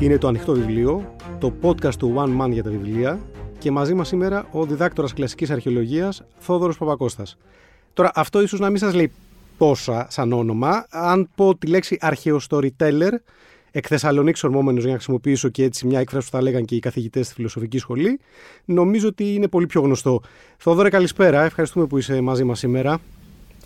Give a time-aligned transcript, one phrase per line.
[0.00, 3.20] Είναι το Ανοιχτό Βιβλίο, το podcast του One Man για τα βιβλία
[3.58, 7.38] και μαζί μας σήμερα ο διδάκτορας κλασικής αρχαιολογίας Θόδωρος Παπακώστας.
[7.92, 9.12] Τώρα αυτό ίσως να μην σας λέει
[9.58, 10.86] πόσα σαν όνομα.
[10.90, 13.14] Αν πω τη λέξη αρχαιοστοριτέλερ,
[13.70, 16.80] εκ Θεσσαλονίκη ορμόμενο για να χρησιμοποιήσω και έτσι μια έκφραση που θα λέγαν και οι
[16.80, 18.20] καθηγητές στη φιλοσοφική σχολή,
[18.64, 20.20] νομίζω ότι είναι πολύ πιο γνωστό.
[20.56, 21.44] Θόδωρε, καλησπέρα.
[21.44, 22.98] Ευχαριστούμε που είσαι μαζί μας σήμερα.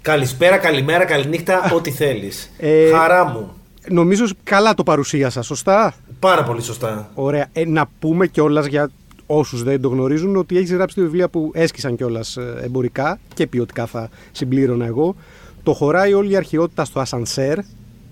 [0.01, 2.51] Καλησπέρα, καλημέρα, καληνύχτα, ό,τι θέλεις.
[2.59, 3.55] Ε, Χαρά μου.
[3.89, 7.11] Νομίζω καλά το παρουσίασα, σωστά; Πάρα πολύ σωστά.
[7.15, 7.47] Ωραία.
[7.53, 8.91] Ε, να πούμε κιόλας για
[9.27, 13.47] όσους δεν το γνωρίζουν ότι έχεις γράψει τη βιβλία που έσκησαν κιόλας ε, εμπορικά και
[13.47, 15.15] ποιοτικά θα συμπλήρωνα εγώ.
[15.63, 17.59] Το χωράει όλη η αρχαιότητα στο Ασανσέρ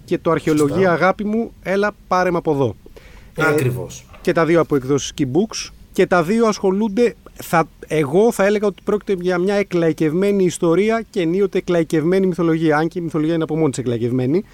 [0.04, 2.74] και το αρχαιολογία αγάπη μου, έλα πάρε με από εδώ.
[3.38, 4.06] Ακριβώς.
[4.12, 7.14] Ε, και τα δύο από εκδόσεις Key Books και τα δύο ασχολούνται.
[7.32, 12.76] Θα, εγώ θα έλεγα ότι πρόκειται για μια εκλαϊκευμένη ιστορία και ενίοτε εκλαϊκευμένη μυθολογία.
[12.76, 14.44] Αν και η μυθολογία είναι από μόνη της εκλαϊκευμένη.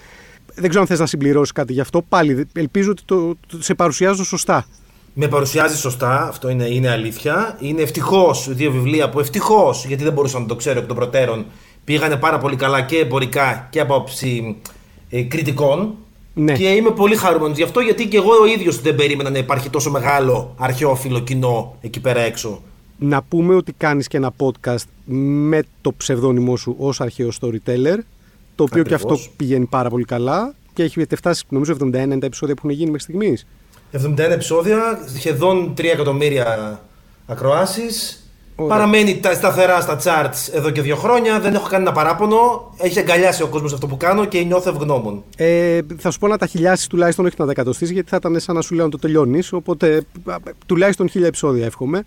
[0.59, 2.01] Δεν ξέρω αν θες να συμπληρώσεις κάτι γι' αυτό.
[2.01, 4.65] Πάλι ελπίζω ότι το, το, σε παρουσιάζω σωστά.
[5.13, 7.57] Με παρουσιάζει σωστά, αυτό είναι, είναι αλήθεια.
[7.59, 11.45] Είναι ευτυχώς δύο βιβλία που ευτυχώς, γιατί δεν μπορούσα να το ξέρω εκ των προτέρων,
[11.83, 14.55] πήγανε πάρα πολύ καλά και εμπορικά και από άποψη
[15.09, 15.93] ε, κριτικών.
[16.33, 16.53] Ναι.
[16.53, 19.69] Και είμαι πολύ χαρούμενος γι' αυτό, γιατί και εγώ ο ίδιος δεν περίμενα να υπάρχει
[19.69, 22.61] τόσο μεγάλο αρχαιόφιλο κοινό εκεί πέρα έξω.
[22.97, 24.83] Να πούμε ότι κάνεις και ένα podcast
[25.45, 27.97] με το ψευδόνυμό σου ως αρχαίο storyteller,
[28.59, 32.55] το οποίο και αυτό πηγαίνει πάρα πολύ καλά και έχει φτάσει νομίζω 71 τα επεισόδια
[32.55, 33.45] που έχουν γίνει μέχρι στιγμής.
[33.91, 36.79] 71 επεισόδια, σχεδόν 3 εκατομμύρια
[37.27, 38.23] ακροάσεις.
[38.67, 41.39] Παραμένει σταθερά στα charts εδώ και δύο χρόνια.
[41.39, 42.71] Δεν έχω κανένα παράπονο.
[42.77, 45.23] Έχει αγκαλιάσει ο κόσμος αυτό που κάνω και νιώθω ευγνώμων.
[45.37, 48.39] Ε, θα σου πω να τα χιλιάσεις τουλάχιστον, όχι να τα εκατοστεί, γιατί θα ήταν
[48.39, 49.53] σαν να σου λέω να το τελειώνεις.
[49.53, 50.03] Οπότε
[50.65, 52.05] τουλάχιστον χίλια επεισόδια εύχομαι.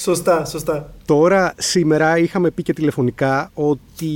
[0.00, 0.94] Σωστά, σωστά.
[1.04, 4.06] Τώρα, σήμερα είχαμε πει και τηλεφωνικά ότι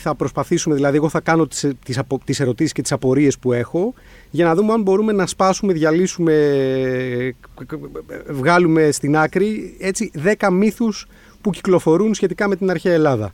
[0.00, 3.94] θα προσπαθήσουμε, δηλαδή εγώ θα κάνω τις, τις, τις ερωτήσεις και τις απορίες που έχω
[4.30, 6.34] για να δούμε αν μπορούμε να σπάσουμε, διαλύσουμε,
[8.28, 11.06] βγάλουμε στην άκρη έτσι 10 μύθους
[11.40, 13.32] που κυκλοφορούν σχετικά με την αρχαία Ελλάδα.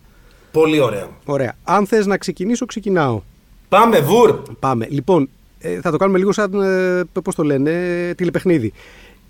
[0.53, 1.09] Πολύ ωραία.
[1.25, 1.57] Ωραία.
[1.65, 3.23] Αν θες να ξεκινήσω, ξεκινάω.
[3.69, 4.43] Πάμε, βουρ!
[4.59, 4.87] Πάμε.
[4.91, 5.29] Λοιπόν,
[5.59, 7.73] ε, θα το κάνουμε λίγο σαν, ε, πώς το λένε,
[8.17, 8.73] τηλεπαιχνίδι.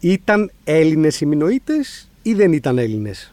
[0.00, 3.32] Ήταν Έλληνες οι Μινοίτες ή δεν ήταν Έλληνες;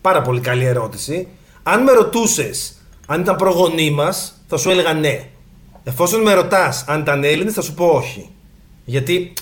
[0.00, 1.28] Πάρα πολύ καλή ερώτηση.
[1.62, 2.78] Αν με ρωτούσες
[3.10, 5.28] αν ήταν προγονεί μας, θα σου έλεγα ναι.
[5.84, 8.30] Εφόσον με ρωτάς αν ήταν Έλληνες, θα σου πω όχι.
[8.84, 9.32] Γιατί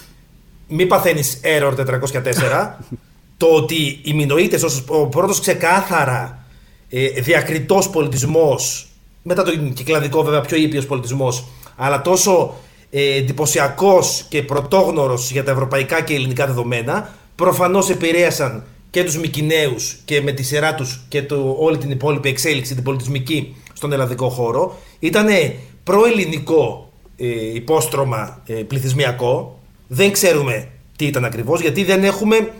[0.68, 2.74] μη παθαίνεις error 404.
[3.36, 6.44] το ότι οι Μινοίτε, ο πρώτος ξεκάθαρα
[6.88, 8.88] ε, διακριτός πολιτισμός,
[9.22, 11.44] μετά τον κυκλαδικό βέβαια πιο ήπιος πολιτισμός,
[11.76, 12.54] αλλά τόσο
[12.90, 19.74] ε, εντυπωσιακός και πρωτόγνωρος για τα ευρωπαϊκά και ελληνικά δεδομένα, προφανώς επηρέασαν και τους Μικυναίου
[20.04, 24.28] και με τη σειρά τους και το, όλη την υπόλοιπη εξέλιξη την πολιτισμική στον ελλαδικό
[24.28, 24.78] χώρο.
[24.98, 25.26] Ήταν
[25.84, 29.60] προελληνικό ε, υπόστρωμα ε, πληθυσμιακό.
[29.86, 32.52] Δεν ξέρουμε τι ήταν ακριβώς, γιατί δεν έχουμε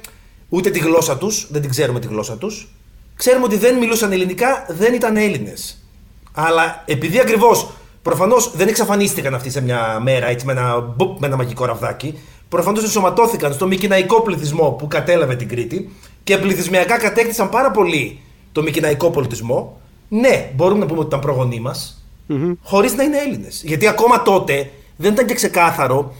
[0.48, 2.68] ούτε τη γλώσσα τους, δεν την ξέρουμε τη γλώσσα τους.
[3.16, 5.84] Ξέρουμε ότι δεν μιλούσαν ελληνικά, δεν ήταν Έλληνες.
[6.32, 7.68] Αλλά επειδή ακριβώς
[8.02, 12.82] προφανώς δεν εξαφανίστηκαν αυτοί σε μια μέρα έτσι με ένα, με ένα μαγικό ραβδάκι, προφανώς
[12.82, 15.90] ενσωματώθηκαν στο μικυναϊκό πληθυσμό που κατέλαβε την Κρήτη
[16.26, 18.18] και πληθυσμιακά κατέκτησαν πάρα πολύ
[18.52, 19.80] το μικυναϊκό πολιτισμό.
[20.08, 22.56] Ναι, μπορούμε να πούμε ότι ήταν προγονεί μας, mm-hmm.
[22.62, 23.62] χωρίς να είναι Έλληνες.
[23.64, 26.14] Γιατί ακόμα τότε δεν ήταν και ξεκάθαρο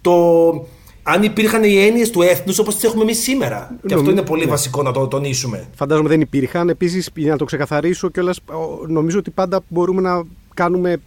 [0.00, 0.14] το
[1.02, 3.76] αν υπήρχαν οι έννοιες του έθνους όπως τις έχουμε εμείς σήμερα.
[3.86, 4.50] Και αυτό είναι πολύ ναι.
[4.50, 5.68] βασικό να το τονίσουμε.
[5.74, 6.68] Φαντάζομαι δεν υπήρχαν.
[6.68, 8.40] Επίσης, για να το ξεκαθαρίσω κιόλας,
[8.88, 10.22] νομίζω ότι πάντα μπορούμε να
[10.54, 11.00] κάνουμε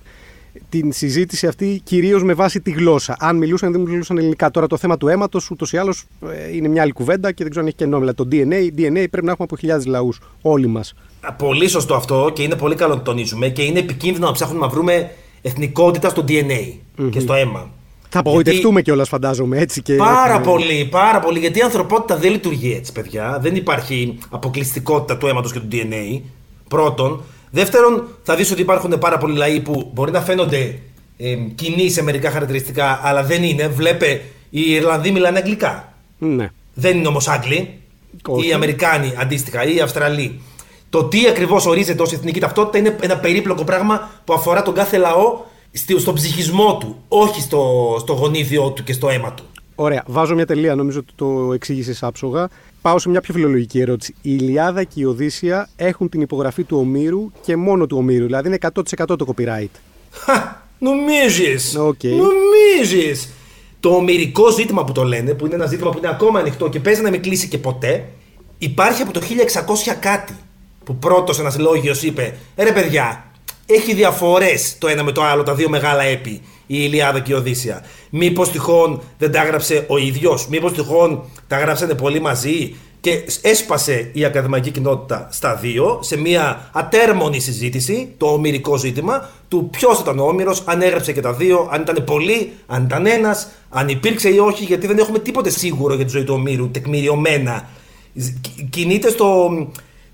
[0.70, 3.16] την συζήτηση αυτή κυρίως με βάση τη γλώσσα.
[3.20, 4.52] Αν μιλούσαν ή δεν μιλούσαν ελληνικά.
[4.52, 7.50] Τώρα το θέμα του αίματος ούτως ή άλλως ε, είναι μια άλλη κουβέντα και δεν
[7.50, 8.14] ξέρω αν έχει και νόμιλα.
[8.14, 10.20] Το DNA, DNA πρέπει να έχουμε από χιλιάδες λαούς.
[10.42, 10.94] Όλοι μας.
[11.38, 14.66] Πολύ σωστό αυτό και είναι πολύ καλό να το τονίσουμε και είναι επικίνδυνο να ψάχνουμε
[14.66, 15.12] να βρούμε
[15.42, 16.74] εθνικότητα στο DNA
[17.10, 17.70] και στο αίμα.
[18.10, 18.84] Θα απογοητευτούμε γιατί...
[18.84, 19.82] κιόλας, φαντάζομαι έτσι.
[19.82, 19.96] Και...
[19.96, 21.40] Πάρα πολύ, πάρα πολύ.
[21.40, 23.40] Γιατί η ανθρωπότητα δεν λειτουργεί έτσι, παιδιά.
[23.42, 26.22] Δεν υπάρχει αποκλειστικότητα του αίματος και του DNA.
[26.68, 27.22] Πρώτον.
[27.56, 30.80] Δεύτερον, θα δεις ότι υπάρχουν πάρα πολλοί λαοί που μπορεί να φαίνονται
[31.18, 33.68] ε, κοινοί σε μερικά χαρακτηριστικά, αλλά δεν είναι.
[33.68, 35.94] Βλέπε, οι Ιρλανδοί μιλάνε αγγλικά.
[36.18, 36.52] Ναι.
[36.74, 37.80] Δεν είναι όμως Άγγλοι.
[38.46, 40.42] Οι Αμερικάνοι αντίστοιχα, ή οι Αυστραλοί.
[40.90, 44.98] Το τι ακριβώς ορίζεται ως εθνική ταυτότητα είναι ένα περίπλοκο πράγμα που αφορά τον κάθε
[44.98, 45.44] λαό
[45.98, 49.44] στον ψυχισμό του, όχι στο, στο γονίδιό του και στο αίμα του.
[49.76, 50.04] Ωραία.
[50.08, 52.48] Βάζω μια τελεία, νομίζω ότι το εξήγησες άψογα.
[52.82, 54.16] Πάω σε μια πιο φιλολογική ερώτηση.
[54.22, 58.26] Η Ιλιάδα και η Οδύσσια έχουν την υπογραφή του Ομήρου και μόνο του Ομήρου.
[58.26, 59.80] Δηλαδή είναι 100% το copyright.
[60.12, 61.78] Χα, νομίζεις.
[61.80, 62.10] Okay.
[62.10, 63.30] Νομίζεις.
[63.80, 66.80] Το ομυρικό ζήτημα που το λένε, που είναι ένα ζήτημα που είναι ακόμα ανοιχτό και
[66.80, 68.06] παίζει να μην κλείσει και ποτέ,
[68.58, 70.34] υπάρχει από το 1600 κάτι.
[70.84, 73.32] Που πρώτος ένας λόγιος είπε: «Ε, Ρε παιδιά,
[73.66, 77.36] έχει διαφορές το ένα με το άλλο, τα δύο μεγάλα έπι, η Ηλιάδα και η
[77.36, 77.86] Οδύσσια.
[78.10, 82.76] Μήπως τυχόν δεν τα έγραψε ο ίδιος, Μήπως τυχόν τα γράψανε πολύ μαζί
[83.06, 89.70] και έσπασε η ακαδημαϊκή κοινότητα στα δύο σε μια ατέρμονη συζήτηση, το ομυρικό ζήτημα, του
[89.72, 93.48] ποιος ήταν ο Όμηρος, αν έγραψε και τα δύο, αν ήταν πολύ, αν ήταν ένας,
[93.70, 97.70] αν υπήρξε ή όχι, γιατί δεν έχουμε τίποτε σίγουρο για τη ζωή του Ομήρου, τεκμηριωμένα.
[98.70, 99.50] Κινείται στο,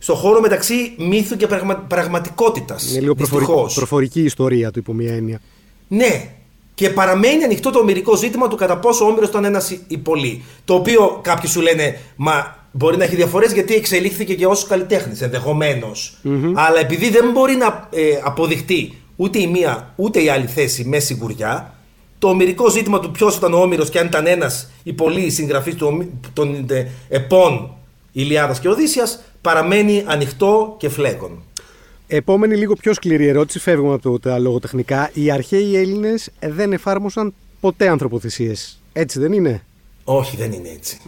[0.02, 2.92] στο χώρο μεταξύ μύθου και πραγμα, πραγματικότητας.
[2.92, 5.42] Είναι λίγο προφορική, προφορική ιστορία του υπό μία έννοια.
[5.88, 6.30] Ναι,
[6.74, 10.44] και παραμένει ανοιχτό το ομυρικό ζήτημα του κατά πόσο ο Όμηρο ήταν ένας ή πολύ.
[10.66, 15.22] Το οποίο κάποιοι σου λένε, μα Μπορεί να έχει διαφορές γιατί εξελίχθηκε και ως καλλιτέχνης
[16.54, 21.00] Αλλά επειδή δεν μπορεί να ε, αποδειχτεί ούτε η μία ούτε η άλλη θέση με
[21.00, 21.74] σιγουριά,
[22.20, 25.76] το ομυρικό ζήτημα του ποιος ήταν ο Όμηρο και αν ήταν ένας ή πολλοί συγγραφεί
[26.34, 27.76] των ε, επών
[28.12, 31.44] Ηλιάδας και Οδύσσιας παραμένει ανοιχτό και φλέγον.
[32.08, 35.10] Επόμενη λίγο πιο σκληρή ερώτηση, φεύγουμε από τα λογοτεχνικά.
[35.14, 38.82] Οι αρχαίοι Έλληνες δεν εφάρμοσαν ποτέ ανθρωποθυσίες.
[38.94, 39.64] Έτσι δεν είναι;
[40.04, 41.02] Όχι, δεν είναι έτσι.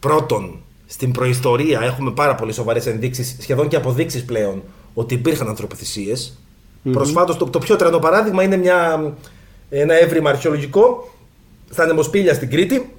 [0.00, 4.62] Πρώτον, στην προϊστορία έχουμε πάρα πολύ σοβαρές ενδείξεις, σχεδόν και αποδείξεις πλέον,
[4.94, 6.38] ότι υπήρχαν ανθρωποθυσίες.
[6.84, 6.92] Mm-hmm.
[6.92, 9.12] Προσφάτως, το, το πιο τρανό παράδειγμα είναι μια,
[9.68, 11.12] ένα έβριμα αρχαιολογικό
[11.70, 12.92] στα Νεμοσπίλια στην Κρήτη,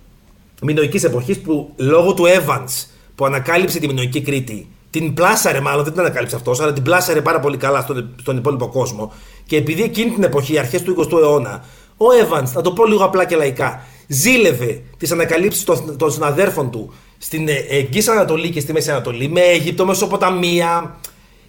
[0.62, 2.86] μινοϊκή εποχής, που λόγω του Evans
[3.16, 7.22] που ανακάλυψε τη μινοϊκή Κρήτη, την πλάσαρε μάλλον, δεν την ανακάλυψε αυτός, αλλά την πλάσαρε
[7.22, 9.14] πάρα πολύ καλά στον, στον υπόλοιπο κόσμο.
[9.46, 11.66] Και επειδή εκείνη την εποχή, αρχές του 20ου αιώνα,
[11.98, 16.72] ο Evans, να το πω λίγο απλά και λαϊκά, ζήλευε τις ανακαλύψεις των, των συναδέρφων
[16.72, 21.00] του στην ε, Εγγύη Ανατολή και στη Μέση Ανατολή, με Αίγυπτο, Μεσοποταμία,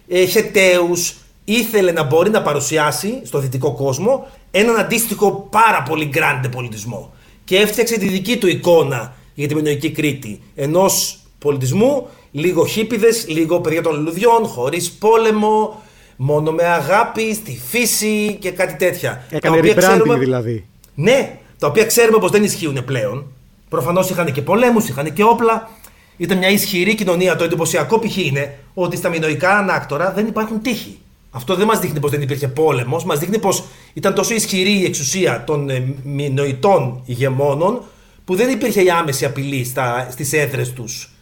[0.07, 1.15] ε, Χεταίους,
[1.45, 7.13] ήθελε να μπορεί να παρουσιάσει στο δυτικό κόσμο έναν αντίστοιχο πάρα πολύ γκράντε πολιτισμό.
[7.43, 10.41] Και έφτιαξε τη δική του εικόνα για τη Μινοϊκή Κρήτη.
[10.55, 15.81] Ενός πολιτισμού, λίγο χίπηδες, λίγο παιδιά των λουλουδιών, χωρίς πόλεμο,
[16.15, 19.25] μόνο με αγάπη, στη φύση και κάτι τέτοια.
[19.29, 20.65] Έκανε rebranding δηλαδή.
[20.95, 23.25] Ναι, τα οποία ξέρουμε πως δεν ισχύουν πλέον.
[23.69, 25.69] Προφανώς είχαν και πολέμους, είχαν και όπλα.
[26.17, 27.35] Ήταν μια ισχυρή κοινωνία.
[27.35, 28.17] Το εντυπωσιακό π.χ.
[28.17, 30.97] είναι ότι στα μινοϊκά ανάκτορα δεν υπάρχουν τείχοι.
[31.31, 33.63] Αυτό δεν μας δείχνει πως δεν υπήρχε πόλεμος, μας δείχνει πως
[33.93, 37.81] ήταν τόσο ισχυρή η εξουσία των ε, μινοϊτών ηγεμόνων
[38.25, 39.71] που δεν υπήρχε η άμεση απειλή
[40.09, 41.14] στις έδρες τους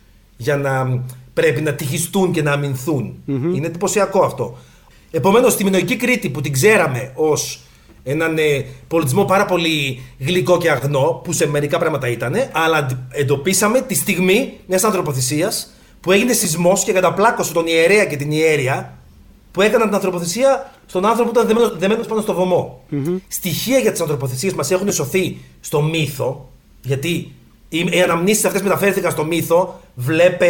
[0.44, 1.04] για να
[1.34, 4.58] πρέπει να τυχιστούν και να αμυνθουν Είναι εντυπωσιακό αυτό.
[5.12, 7.60] Επομένως, στη Μινοϊκή Κρήτη που την ξέραμε ως
[8.04, 13.82] έναν ε, πολιτισμό πάρα πολύ γλυκό και αγνό, που σε μερικά πράγματα ήταν, αλλά εντοπίσαμε
[13.82, 18.98] τη στιγμή μιας ανθρωποθυσίας που έγινε σεισμός και καταπλάκωσε τον ιερέα και την ιέρια
[19.52, 22.84] που έκαναν την ανθρωποθυσία στον άνθρωπο που ήταν δεμένο πάνω στο βωμό.
[22.92, 23.20] Mm-hmm.
[23.28, 26.50] Στοιχεία για τις ανθρωποθυσίες μας έχουν σωθεί στο μύθο,
[26.82, 27.32] γιατί
[27.78, 29.80] οι, οι αναμνήσεις αυτές μεταφέρθηκαν στο μύθο.
[29.96, 30.48] Βλέπε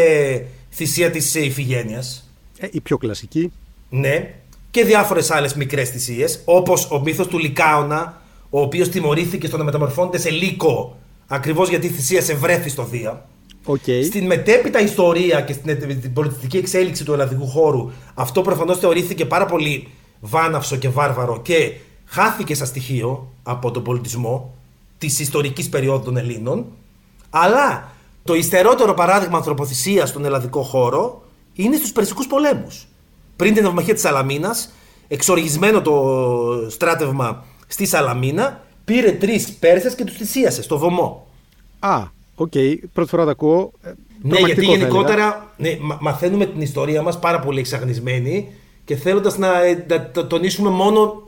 [0.71, 2.29] θυσία της Ιφηγένειας.
[2.59, 3.51] Ε, η πιο κλασική.
[3.89, 4.33] Ναι,
[4.71, 9.63] και διάφορες άλλες μικρές θυσίες, όπως ο μύθος του Λικάωνα, ο οποίος τιμωρήθηκε στο να
[9.63, 10.97] μεταμορφώνεται σε λύκο,
[11.27, 13.25] ακριβώς γιατί θυσίασε βρέθη στο Δία.
[13.65, 14.03] Okay.
[14.03, 19.87] Στην μετέπειτα ιστορία και στην πολιτιστική εξέλιξη του ελλαδικού χώρου, αυτό προφανώς θεωρήθηκε πάρα πολύ
[20.19, 21.73] βάναυσο και βάρβαρο και
[22.05, 24.53] χάθηκε σαν στοιχείο από τον πολιτισμό
[24.97, 26.65] της ιστορικής περίοδου των Ελλήνων.
[27.35, 27.91] Αλλά
[28.23, 32.87] το υστερότερο παράδειγμα ανθρωποθυσίας στον ελλαδικό χώρο είναι στους Περσικούς πολέμους
[33.35, 34.73] πριν την αυμαχία της Σαλαμίνας,
[35.07, 41.27] εξοργισμένο το στράτευμα στη Σαλαμίνα, πήρε τρεις Πέρσε και τους θυσίασε στο βωμό.
[41.79, 42.03] Α,
[42.35, 42.51] OK.
[42.55, 42.75] Okay.
[42.93, 43.71] Πρώτη φορά το ακούω.
[43.81, 48.47] Ε, ναι, γιατί γενικότερα ναι, μαθαίνουμε την ιστορία μας πάρα πολύ εξαγνισμένη
[48.85, 49.49] και θέλοντας να,
[49.87, 51.25] να, τονίσουμε μόνο,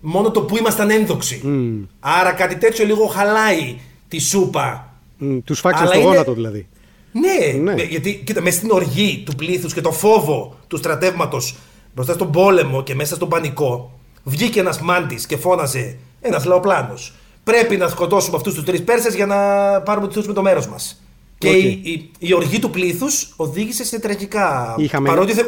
[0.00, 1.42] μόνο το που ήμασταν ένδοξοι.
[1.44, 1.86] Mm.
[2.00, 4.85] Άρα κάτι τέτοιο λίγο χαλάει τη σούπα.
[5.20, 6.06] Mm, τους σφάξαν στο είναι...
[6.06, 6.66] γόνατο δηλαδή.
[7.12, 11.56] Ναι, ναι, γιατί κοίτα, μέσα στην οργή του πλήθους και το φόβο του στρατεύματος
[11.94, 17.14] μπροστά στον πόλεμο και μέσα στον πανικό, βγήκε ένας μάντης και φώναζε ένας λαοπλάνος.
[17.44, 19.36] Πρέπει να σκοτώσουμε αυτούς τους τρεις Πέρσες για να
[19.80, 21.00] πάρουμε του με το μέρος μας.
[21.38, 24.74] Και η, η, η, οργή του πλήθους οδήγησε σε τραγικά.
[24.78, 25.08] Είχαμε...
[25.08, 25.42] Παρότι θε...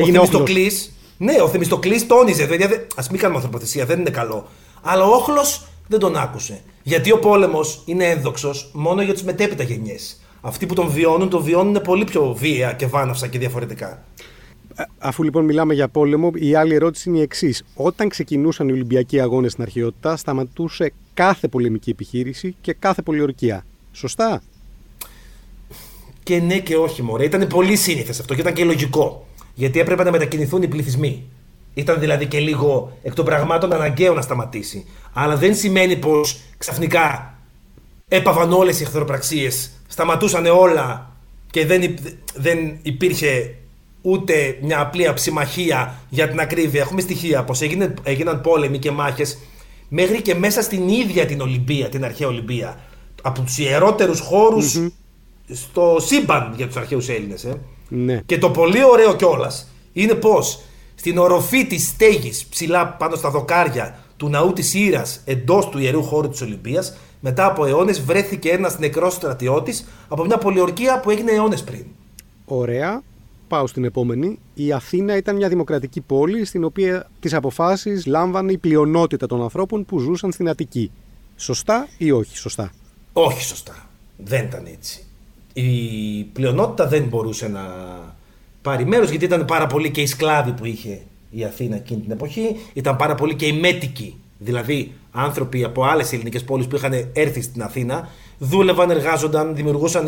[0.00, 0.70] ο Θεμιστοκλή.
[1.16, 2.44] Ναι, ο Θεμιστοκλής τόνιζε.
[2.44, 4.48] Δηλαδή, ας μην κάνουμε ανθρωποθεσία, δεν είναι καλό.
[4.82, 6.60] Αλλά ο Όχλος δεν τον άκουσε.
[6.82, 11.42] Γιατί ο πόλεμος είναι ένδοξος μόνο για τις μετέπειτα γενιές αυτοί που τον βιώνουν, τον
[11.42, 14.04] βιώνουν πολύ πιο βία και βάναυσα και διαφορετικά.
[14.98, 17.64] Αφού λοιπόν μιλάμε για πόλεμο, η άλλη ερώτηση είναι η εξής.
[17.74, 23.64] Όταν ξεκινούσαν οι Ολυμπιακοί Αγώνες στην αρχαιότητα, σταματούσε κάθε πολεμική επιχείρηση και κάθε πολιορκία.
[23.92, 24.42] Σωστά;
[26.22, 27.24] Και ναι και όχι, Μωρέ.
[27.24, 29.26] Ήταν πολύ σύνηθες αυτό και ήταν και λογικό.
[29.54, 31.24] Γιατί έπρεπε να μετακινηθούν οι πληθυσμοί.
[31.74, 34.86] Ήταν δηλαδή και λίγο εκ των πραγμάτων αναγκαίο να σταματήσει.
[35.12, 37.34] Αλλά δεν σημαίνει πως ξαφνικά
[38.08, 41.16] έπαβαν όλες οι εχθροπραξίες σταματούσαν όλα
[41.50, 41.94] και δεν,
[42.34, 43.54] δεν υπήρχε
[44.02, 46.80] ούτε μια απλή αψημαχία για την ακρίβεια.
[46.80, 47.60] Έχουμε στοιχεία πως
[48.02, 49.38] έγιναν πόλεμοι και μάχες
[49.88, 52.80] μέχρι και μέσα στην ίδια την Ολυμπία, την αρχαία Ολυμπία.
[53.22, 54.22] Από τους ιερότερους
[55.52, 57.44] στο σύμπαν για τους αρχαίους Έλληνες.
[57.44, 57.60] Ε.
[57.88, 58.20] Ναι.
[58.26, 60.60] Και το πολύ ωραίο κιόλας είναι πως
[61.00, 66.02] στην οροφή της στέγης ψηλά πάνω στα δοκάρια του ναού της Ήρας εντός του ιερού
[66.02, 71.32] χώρου της Ολυμπίας, μετά από αιώνες βρέθηκε ένας νεκρός στρατιώτης από μια πολιορκία που έγινε
[71.32, 71.84] αιώνες πριν.
[72.44, 73.02] Ωραία.
[73.48, 74.38] Πάω στην επόμενη.
[74.54, 79.84] Η Αθήνα ήταν μια δημοκρατική πόλη στην οποία τις αποφάσεις λάμβανε η πλειονότητα των ανθρώπων
[79.84, 80.90] που ζούσαν στην Αττική.
[81.36, 82.72] Σωστά ή όχι σωστά;
[83.12, 83.90] Όχι σωστά.
[84.16, 85.04] Δεν ήταν έτσι.
[85.52, 87.62] Η πλειονότητα δεν μπορούσε να
[88.62, 91.00] πάρει μέρο γιατί ήταν πάρα πολύ και οι σκλάβοι που είχε
[91.30, 94.14] η Αθήνα εκείνη την εποχή, ήταν πάρα πολύ και οι μέτικοι.
[94.38, 100.06] Δηλαδή άνθρωποι από άλλες ελληνικές πόλεις που είχαν έρθει στην Αθήνα, δούλευαν, εργάζονταν, δημιουργούσαν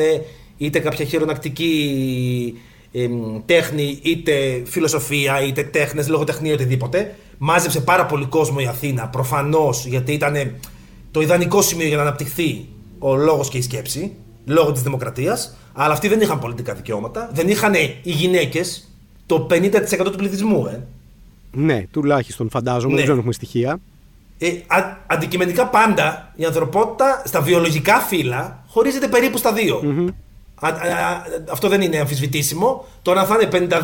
[0.56, 2.54] είτε κάποια χειρονακτική
[2.92, 3.09] ε,
[3.44, 7.14] τέχνη, είτε φιλοσοφία, είτε τέχνες, λογοτεχνία, οτιδήποτε.
[7.38, 10.54] Μάζεψε πάρα πολύ κόσμο η Αθήνα, προφανώς γιατί ήταν
[11.11, 12.66] το ιδανικό σημείο για να αναπτυχθεί
[12.99, 14.12] ο λόγος και η σκέψη,
[14.44, 15.56] λόγω της δημοκρατίας.
[15.72, 17.30] Αλλά αυτοί δεν είχαν πολιτικά δικαιώματα.
[17.32, 18.88] Δεν είχαν οι γυναίκες
[19.26, 20.66] το 50% του πληθυσμού.
[20.66, 20.80] Ε.
[21.52, 22.94] Ναι, τουλάχιστον φαντάζομαι, ναι.
[22.94, 23.80] δεν ξέρω έχουμε στοιχεία.
[24.38, 29.80] Ε, α, αντικειμενικά πάντα η ανθρωπότητα στα βιολογικά φύλλα χωρίζεται περίπου στα δυο
[31.50, 32.84] αυτό δεν είναι αμφισβητήσιμο.
[33.02, 33.78] Τώρα θα είναι 52-48.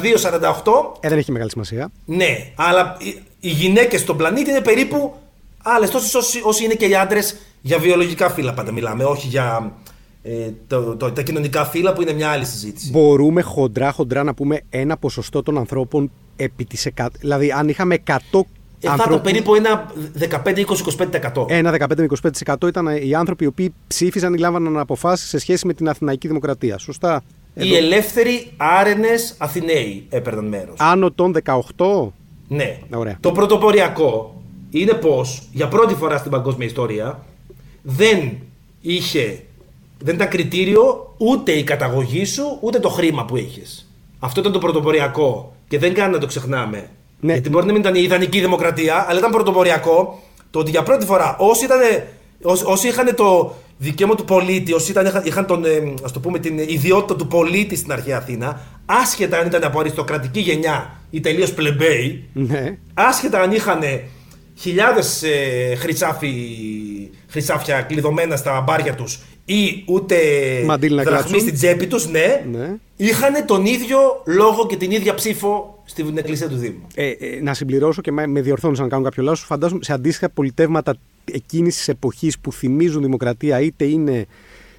[1.01, 1.91] Ε, δεν έχει μεγάλη σημασία.
[2.05, 5.15] Ναι, αλλά οι, οι γυναίκες στον πλανήτη είναι περίπου
[5.63, 9.73] άλλες τόσε όσοι, όσοι είναι και οι άντρες για βιολογικά φύλλα πάντα μιλάμε, όχι για
[9.73, 9.73] ε,
[10.67, 12.91] το, το, τα κοινωνικά φύλλα που είναι μια άλλη συζήτηση.
[12.91, 17.07] Μπορούμε χοντρά χοντρά να πούμε ένα ποσοστό των ανθρώπων επί της 100.
[17.21, 18.15] Δηλαδή, αν είχαμε 100
[18.81, 19.93] ε, θα ήταν περίπου ένα
[21.35, 21.45] 15-20-25%.
[21.49, 21.77] Ένα
[22.55, 26.29] 15-25% ήταν οι άνθρωποι οι οποίοι ψήφιζαν ή λάμβαναν αποφάσεις σε σχέση με την Αθηναϊκή
[26.29, 26.79] Δημοκρατία.
[26.79, 27.23] Σωστά.
[27.55, 30.75] Οι ελεύθεροι άρενες Αθηναίοι έπαιρναν μέρος.
[30.79, 31.35] Άνω των
[31.77, 32.09] 18.
[32.49, 32.79] Ναι.
[32.95, 33.17] Ωραία.
[33.21, 37.25] Το πρωτοποριακό είναι πως για πρώτη φορά στην παγκόσμια ιστορία
[37.83, 38.33] δεν
[38.81, 39.43] είχε.
[39.99, 43.87] Δεν ήταν κριτήριο ούτε η καταγωγή σου ούτε το χρήμα που είχες.
[44.19, 46.91] Αυτό ήταν το πρωτοποριακό και δεν κάνει να το ξεχνάμε.
[47.21, 47.33] Ναι.
[47.33, 51.07] Γιατί μπορεί να μην ήταν η ιδανική δημοκρατία, αλλά ήταν πρωτοποριακό το ότι για πρώτη
[51.07, 51.79] φορά όσοι, ήταν,
[52.65, 56.59] όσοι, είχαν το δικαίωμα του πολίτη, όσοι ήταν, είχαν τον, ε, ας το πούμε, την
[56.59, 62.29] ιδιότητα του πολίτη στην αρχαία Αθήνα, άσχετα αν ήταν από αριστοκρατική γενιά ή τελείως πλεμπέοι,
[62.33, 62.79] ναι.
[62.95, 63.81] άσχετα αν είχαν
[64.55, 65.75] χιλιάδες ε,
[67.29, 70.17] χρυσάφια κλειδωμένα στα μπάρια τους ή ούτε
[71.05, 72.77] δραχμή στην τσέπη τους, ναι, ναι.
[72.97, 76.87] είχαν τον ίδιο λόγο και την ίδια ψήφο στην εκκλησία του Δήμου.
[76.95, 79.41] Ε, ε, να συμπληρώσω και με, με διορθώνω να κάνω κάποιο λάθος.
[79.41, 80.95] Φαντάζομαι σε αντίστοιχα πολιτεύματα
[81.33, 84.27] εκείνης της εποχής που θυμίζουν δημοκρατία, είτε είναι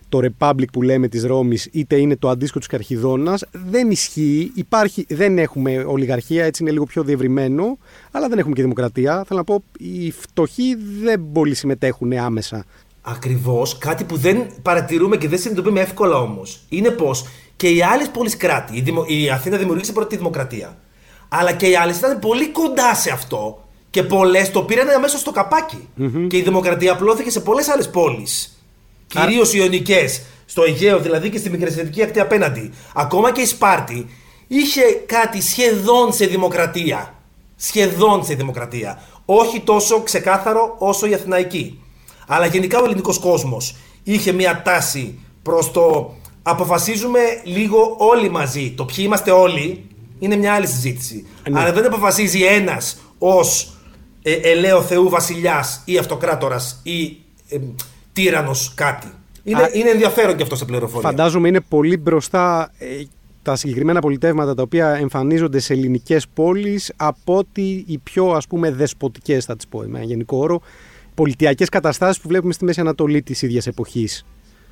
[0.10, 4.52] το Republic που λέμε της Ρώμης, είτε είναι το αντίστοιχο της Καρχιδόνας, δεν ισχύει.
[4.56, 7.78] Υπάρχει, δεν έχουμε ολιγαρχία, έτσι είναι λίγο πιο διευρυμένο,
[8.12, 9.24] αλλά δεν έχουμε και δημοκρατία.
[9.28, 12.66] Θέλω να πω, οι φτωχοί δεν πολύ συμμετέχουν άμεσα
[13.02, 13.78] Ακριβώς.
[13.78, 17.26] Κάτι που δεν παρατηρούμε και δεν συνειδητοποιούμε εύκολα όμως είναι πως
[17.56, 19.04] και οι άλλες πόλεις κράτη, η, Δημο...
[19.08, 20.78] η Αθήνα δημιουργήσε πρώτη τη δημοκρατία.
[21.30, 25.32] Αλλά και οι άλλες ήταν πολύ κοντά σε αυτό και πολλές το πήραν αμέσως στο
[25.32, 25.88] καπακι
[26.28, 28.64] Και η δημοκρατία απλώθηκε σε πολλές άλλες πόλεις.
[29.08, 32.72] Κυρίως οι Ιωνικές, στο Αιγαίο δηλαδή και στη Μικρασιατική ακτή απέναντι.
[32.96, 34.10] Ακόμα και η Σπάρτη
[34.48, 37.14] είχε κάτι σχεδόν σε δημοκρατία.
[37.56, 39.02] Σχεδόν σε δημοκρατία.
[39.26, 41.80] Όχι τόσο ξεκάθαρο όσο η Αθηναϊκή.
[42.32, 48.74] Αλλά γενικά ο ελληνικός κόσμος είχε μια τάση προς το αποφασίζουμε λίγο όλοι μαζί.
[48.78, 49.86] Το ποιοι είμαστε όλοι
[50.20, 51.26] είναι μια άλλη συζήτηση.
[51.50, 51.60] Ναι.
[51.60, 53.74] Αλλά δεν αποφασίζει ένας ως
[54.22, 57.18] ε, ελαίο Θεού βασιλιάς ή αυτοκράτορας ή
[57.50, 57.58] ε,
[58.14, 59.08] τύρανος κάτι.
[59.44, 61.10] Είναι, είναι ενδιαφέρον και αυτό σε πληροφορία.
[61.10, 62.86] Φαντάζομαι είναι πολύ μπροστά ε,
[63.42, 68.72] τα συγκεκριμένα πολιτεύματα τα οποία εμφανίζονται σε ελληνικές πόλεις από ότι οι πιο ας πούμε
[68.72, 70.62] δεσποτικές θα τις πω με ένα γενικό όρο
[71.20, 74.26] πολιτιακές καταστάσεις που βλέπουμε στη Μέση Ανατολή της ίδιας εποχής.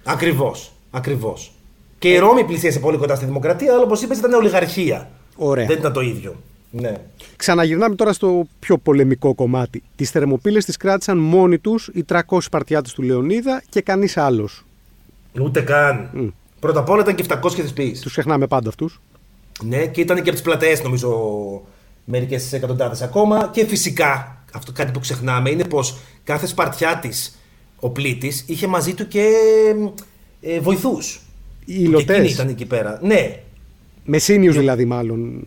[0.03, 0.71] Ακριβώς.
[0.91, 1.51] Ακριβώς.
[1.99, 5.09] Και η Ρώμη πλησίασε πολύ κοντά στη δημοκρατία, αλλά όπως είπες ήταν ολιγαρχία.
[5.35, 5.65] Ωραία.
[5.65, 6.35] Δεν ήταν το ίδιο.
[6.71, 6.93] Ναι.
[7.35, 9.83] Ξαναγυρνάμε τώρα στο πιο πολεμικό κομμάτι.
[9.95, 14.65] Τις Θερμοπύλες τις κράτησαν μόνοι τους οι 300 Σπαρτιάτες του Λεωνίδα και κανείς άλλος.
[15.41, 16.09] Ούτε καν.
[16.15, 16.31] Mm.
[16.59, 18.01] Πρώτα απ' όλα ήταν και 700 θεσποιήσει.
[18.01, 19.01] Τους ξεχνάμε πάντα αυτούς.
[19.63, 21.11] Ναι, και ήταν και από τις πλατείες νομίζω
[22.05, 23.49] μερικές εκατοντάδες ακόμα.
[23.53, 25.97] Και φυσικά, αυτό κάτι που ξεχνάμε είναι πως
[26.27, 27.13] κάθε Σπαρτιάτη
[27.79, 29.31] ο πλήτης είχε μαζί του και
[30.41, 31.21] ε, βοηθούς.
[31.65, 32.31] Οι υλωτές.
[32.31, 32.99] ήταν εκεί πέρα.
[33.03, 33.39] Ναι.
[34.05, 35.43] Μεσίνιου δηλαδή, μάλλον.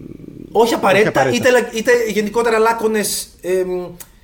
[0.53, 3.65] Όχι απαραίτητα, Είτε, είτε γενικότερα λάκωνες ε,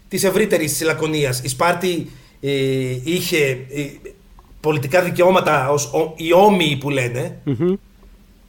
[0.09, 1.41] της ευρύτερης Λακωνίας.
[1.43, 2.11] Η Σπάρτη
[2.41, 2.51] ε,
[3.05, 3.87] είχε ε,
[4.61, 7.39] πολιτικά δικαιώματα ως οι όμοιοι που λενε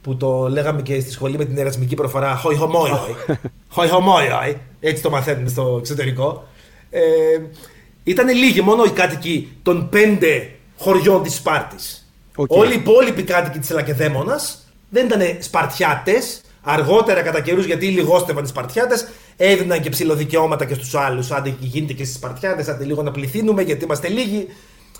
[0.00, 2.92] που το λέγαμε και στη σχολή με την ερασμική προφορά Χοι χωμόιοι.
[3.72, 4.56] Χοι χωμόιοι.
[4.80, 6.48] Έτσι το μαθαίνουμε στο εξωτερικό.
[6.90, 7.00] Ε,
[8.10, 12.12] ήταν λίγοι μόνο οι κάτοικοι των πέντε χωριών της Σπάρτης.
[12.36, 12.50] Οκ.
[12.52, 14.40] Όλοι οι υπόλοιποι κάτοικοι της Λακεδαίμονα
[14.88, 16.40] δεν ήταν Σπαρτιάτες.
[16.62, 21.30] Αργότερα, κατά καιρούς, γιατί λιγόστευαν οι Σπαρτιάτες, έδιναν και ψιλοδικαιώματα και στους άλλους.
[21.30, 24.46] Άντε γίνετε και εσείς Σπαρτιάτες, άντε λίγο να πληθύνουμε γιατί είμαστε λίγοι.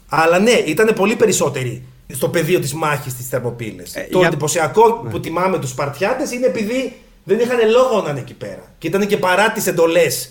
[0.09, 3.95] Αλλά ναι, ήταν πολύ περισσότεροι στο πεδίο της μάχης της Θερμοπύλης.
[3.95, 8.21] Ε, το για- εντυπωσιακό που τιμάμε τους Σπαρτιάτες είναι επειδή δεν είχαν λόγο να είναι
[8.21, 8.75] εκεί πέρα.
[8.79, 10.31] Και ήταν και παρά τις εντολές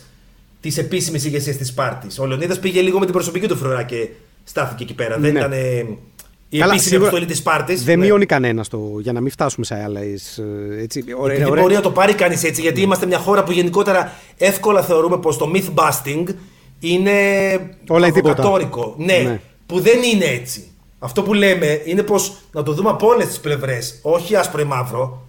[0.62, 2.08] τη επίσημη ηγεσία της Σπάρτη.
[2.20, 4.08] Ο Λεωνίδας πήγε λίγο με την προσωπική του φρουρά και
[4.44, 5.18] στάθηκε εκεί πέρα.
[5.20, 5.40] Δεν Ναι.
[5.40, 5.86] ήταν ε,
[6.50, 7.76] η Καλά, επίσημη σίγουρα αποστολή της Σπάρτη.
[7.76, 8.80] Δεν μειώνει κανένα το.
[9.02, 10.42] για να μην φτάσουμε σε άλλες.
[10.82, 11.62] Έτσι, ωραία, Επειδή ωραία.
[11.64, 15.38] μπορεί να το πάρει κανείς έτσι, γιατί είμαστε μια χώρα που γενικότερα εύκολα θεωρούμε πως
[15.38, 16.24] το myth busting
[16.80, 17.12] είναι
[17.88, 18.34] Όλα ή τίποτα.
[18.36, 18.96] προβοκατόρικο.
[18.98, 19.42] Ναι, Ναι.
[19.66, 20.64] που δεν είναι έτσι.
[21.00, 24.64] Αυτό που λέμε είναι πως να το δούμε από όλες τις πλευρές, όχι άσπρο ή
[24.66, 25.27] μαύρο.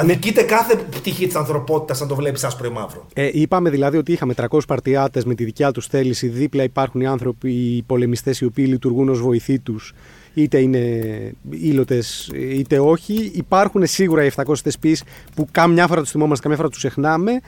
[0.00, 3.06] Αδικείται κάθε πτυχή της ανθρωπότητας αν το βλέπεις άσπρο ή μαύρο.
[3.14, 6.28] Ε, είπαμε δηλαδή ότι είχαμε 300 παρτιάτες με τη δικιά τους θέληση.
[6.28, 9.94] Δίπλα υπάρχουν οι άνθρωποι, οι πολεμιστές οι οποίοι λειτουργούν ως βοηθοί τους,
[10.34, 11.02] είτε είναι
[11.50, 13.30] ήλωτες είτε όχι.
[13.34, 15.02] Υπάρχουν σίγουρα οι 700 θεσπείς
[15.34, 17.40] που κάμια φορά τους θυμόμαστε, καμιά φορά τους ξεχνάμε.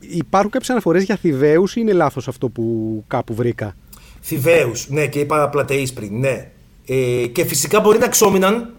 [0.00, 3.76] Υπάρχουν κάποιες αναφορές για θηβαίους ή είναι λάθος αυτό που κάπου βρήκα;
[4.20, 6.50] Θηβαίους, ναι, και είπα πλατεεί πριν, ναι.
[6.86, 8.74] Ε, και φυσικά μπορεί να ξόμιναν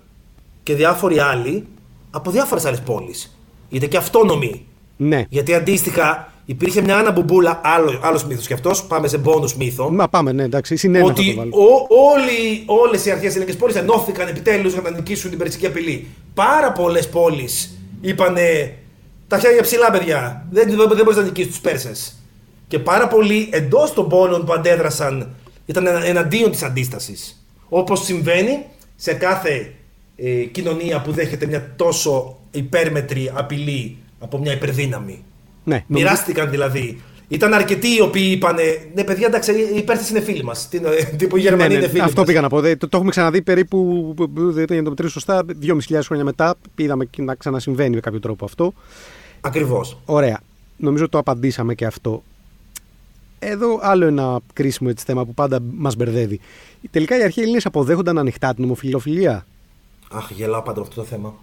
[0.63, 1.65] και διάφοροι άλλοι
[2.12, 3.38] από διάφορες άλλες πόλεις.
[3.70, 4.66] Είτε και αυτόνομοι.
[4.98, 5.26] Ναι.
[5.30, 9.92] Γιατί αντίστοιχα υπήρχε μια Άννα Μπουμπούλα, άλλο, άλλος μύθος κι αυτός, πάμε σε μπόνους μύθο,
[9.92, 11.50] Μα πάμε, ναι, εντάξει, συνένα θα το ότι βάλω.
[11.56, 16.08] ο, όλοι, όλες οι αρχές ελληνικές πόλεις ενώθηκαν επιτέλους για να νικήσουν την περσική απειλή.
[16.34, 18.78] Πάρα πολλές πόλεις είπανε
[19.28, 22.22] τα χέρια ψηλά παιδιά, δεν, δεν, δεν μπορείς να νικήσεις τους Πέρσες.
[22.68, 25.36] Και πάρα πολλοί εντός των πόλεων που αντέδρασαν
[25.66, 27.46] ήταν ενα- εναντίον της αντίστασης.
[27.70, 29.74] Όπως συμβαίνει σε κάθε
[30.17, 35.24] ε, κοινωνία που δέχεται μια τόσο υπέρμετρη απειλή από μια υπερδύναμη.
[35.63, 37.01] Ναι, νομίζω- Μοιράστηκαν δηλαδή.
[37.29, 38.55] Ήταν αρκετοί οι οποίοι είπαν
[38.95, 40.69] Ναι, παιδιά, εντάξει, οι Πέρσε είναι φίλοι μας.
[41.17, 42.27] Τύπου οι Γερμανοί Ναι, ναι, είναι φίλοι αυτό μας.
[42.30, 42.60] πήγα να πω.
[42.62, 46.56] Δεν- Το, το έχουμε ξαναδεί περίπου, δεν για να το μετρήσω σωστά, 2.500 χρόνια μετά.
[46.75, 48.73] Είδαμε και να ξανασυμβαίνει με κάποιο τρόπο αυτό.
[49.41, 49.97] Ακριβώς.
[50.06, 50.39] Ωραία.
[50.77, 52.23] Νομίζω το απαντήσαμε και αυτό.
[53.39, 56.39] Εδώ άλλο ένα κρίσιμο έτσι, θέμα που πάντα μας μπερδεύει.
[56.91, 59.45] Τελικά οι αρχαίοι Έλληνες αποδέχονταν ανοιχτά την ομοφιλοφιλία.
[60.12, 61.34] Αχ, γελάω πάντα με αυτό το θέμα.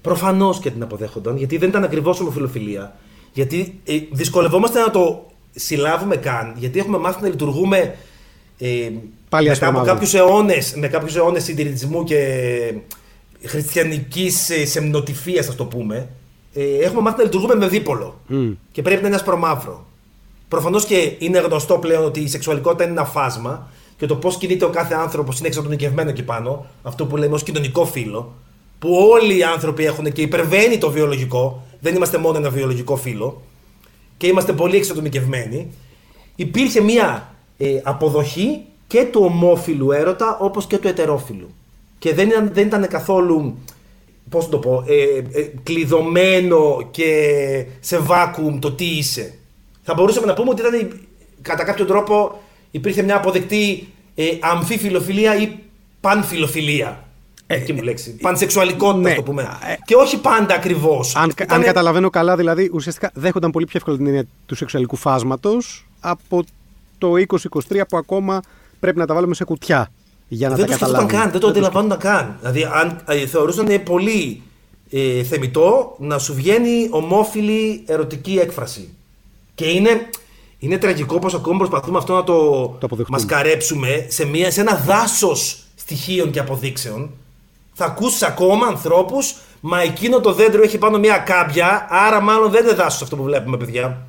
[0.00, 2.96] Προφανώς και την αποδέχονταν, γιατί δεν ήταν ακριβώς ομοφιλοφιλία.
[3.32, 7.96] Γιατί ε, δυσκολευόμαστε να το συλλάβουμε καν, γιατί έχουμε μάθει να λειτουργούμε
[8.58, 8.90] ε,
[9.28, 12.74] Πάλι μετά από άσπρο κάποιους αιώνες με κάποιους αιώνες συντηρητισμού και
[13.44, 16.08] χριστιανικής ε, σεμνοτυφίας, ας το πούμε.
[16.54, 18.20] Ε, έχουμε μάθει να λειτουργούμε με δίπολο.
[18.26, 18.50] Μμ.
[18.72, 19.86] Και πρέπει να είναι ασπρομαύρο.
[20.48, 24.64] Προφανώς και είναι γνωστό πλέον ότι η σεξουαλικότητα είναι ένα φάσμα και το πώς κινείται
[24.64, 26.66] ο κάθε άνθρωπος είναι εξατομικευμένο εκεί πάνω.
[26.82, 28.32] Αυτό που λέμε ως κοινωνικό φύλλο.
[28.78, 31.62] Που όλοι οι άνθρωποι έχουν και υπερβαίνει το βιολογικό.
[31.80, 33.42] Δεν είμαστε μόνο ένα βιολογικό φύλλο.
[34.16, 35.70] Και είμαστε πολύ εξατομικευμένοι.
[36.36, 41.50] Υπήρχε μια ε, αποδοχή και του ομόφιλου έρωτα όπως και του ετερόφιλου.
[41.98, 43.58] Και δεν ήταν, δεν ήταν καθόλου,
[44.30, 49.34] πώς να το πω, ε, ε, κλειδωμένο και σε βάκουμ το τι είσαι.
[49.82, 50.88] Θα μπορούσαμε να πούμε ότι ήταν η-
[51.42, 52.38] κατά κάποιο τρόπο
[52.70, 55.58] υπήρχε μια αποδεκτή ε, αμφιφιλοφιλία ή
[56.00, 57.02] πανφιλοφιλία.
[57.46, 58.16] Εκεί μου λέξη.
[58.16, 59.10] Πανσεξουαλικότητα, ναι.
[59.10, 59.42] ας το πούμε.
[59.42, 61.16] Ε, και όχι πάντα ακριβώς.
[61.16, 65.86] Αν, αν καταλαβαίνω καλά, δηλαδή ουσιαστικά δέχονταν πολύ πιο εύκολα την έννοια του σεξουαλικού φάσματος
[66.00, 66.44] από
[66.98, 67.12] το
[67.68, 68.40] 2023 που ακόμα
[68.80, 69.90] πρέπει να τα βάλουμε σε κουτιά
[70.28, 71.22] για να δεν τα το σκέφτονταν καταλάβουμε.
[71.22, 72.36] καν, δεν το αντιλαμβάνονταν καν.
[72.38, 74.42] Δηλαδή, αν ε, θεωρούσαν πολύ
[74.90, 78.88] ε, θεμητό να σου βγαίνει ομόφιλη ερωτική έκφραση.
[79.54, 80.08] Και είναι,
[80.58, 83.18] είναι τραγικό πως ακόμα προσπαθούμε αυτό να το, Το αποδεχτούμε.
[83.18, 87.10] μασκαρέψουμε σε, μια, σε ένα δάσος στοιχείων και αποδείξεων.
[87.74, 92.64] Θα ακούσεις ακόμα ανθρώπους, μα εκείνο το δέντρο έχει πάνω μια κάμπια, άρα μάλλον δεν
[92.64, 94.06] είναι δάσος αυτό που βλέπουμε, παιδιά.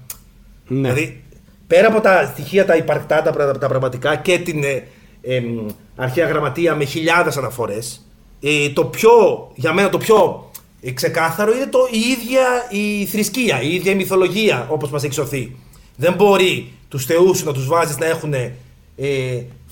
[0.67, 0.79] Ναι.
[0.81, 1.23] Δηλαδή,
[1.67, 4.83] πέρα από τα στοιχεία τα υπαρκτά, τα, πρα- τα πραγματικά και την ε,
[5.21, 8.05] εμ, αρχαία γραμματεία με χιλιάδες αναφορές,
[8.41, 9.11] ε, το πιο,
[9.55, 10.49] για μένα το πιο
[10.81, 15.13] ε, ξεκάθαρο είναι το, η ίδια η θρησκεία, η ίδια η μυθολογία όπως μας έχει
[15.13, 15.55] σωθεί.
[16.01, 18.49] Δεν μπορεί τους θεούς σου να τους βάζεις να έχουν ε,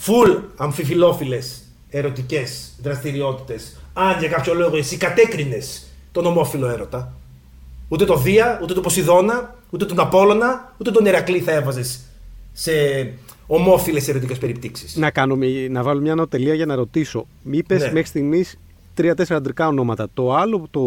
[0.06, 7.13] full αμφιφιλόφιλες ερωτικές δραστηριότητες αν για κάποιο λόγο εσύ κατέκρινες τον ομόφιλο έρωτα.
[7.88, 12.00] Ούτε το Δία, ούτε το Ποσειδώνα, ούτε τον Απόλλωνα, ούτε τον Ηρακλή θα έβαζες
[12.54, 12.72] σε
[13.48, 14.96] ομόφιλε ερωτικές περιπτύξεις.
[14.96, 17.28] Να, κάνω, μια- να βάλω μια νοτελεία για να ρωτήσω.
[17.44, 17.92] Μη είπες Ναι.
[17.92, 18.58] μέχρι στιγμής
[18.94, 20.08] τρία-τέσσερα αντρικά ονόματα.
[20.13, 20.82] Το άλλο, το,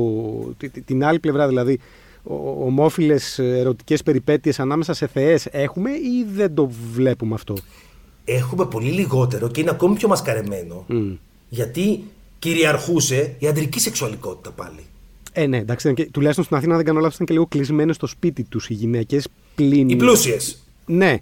[0.59, 1.81] τη- τη- την άλλη πλευρά δηλαδή,
[2.65, 7.55] ομόφυλες ερωτικές περιπέτειες ανάμεσα σε θεές έχουμε ή δεν το βλέπουμε αυτό;
[8.25, 10.85] Έχουμε πολύ λιγότερο και είναι ακόμη πιο μασκαρεμένο.
[10.87, 11.13] Μμ.
[11.49, 12.05] Γιατί
[12.39, 14.85] κυριαρχούσε η αντρική σεξουαλικότητα πάλι.
[15.33, 15.95] Ε, ναι, εντάξει.
[15.95, 18.69] Και, τουλάχιστον στην Αθήνα, αν δεν κάνω λάθος, ήταν και λίγο κλεισμένες στο σπίτι τους
[18.69, 19.89] οι γυναίκες πλην.
[19.89, 20.65] Οι πλούσιες.
[20.87, 21.19] Ναι.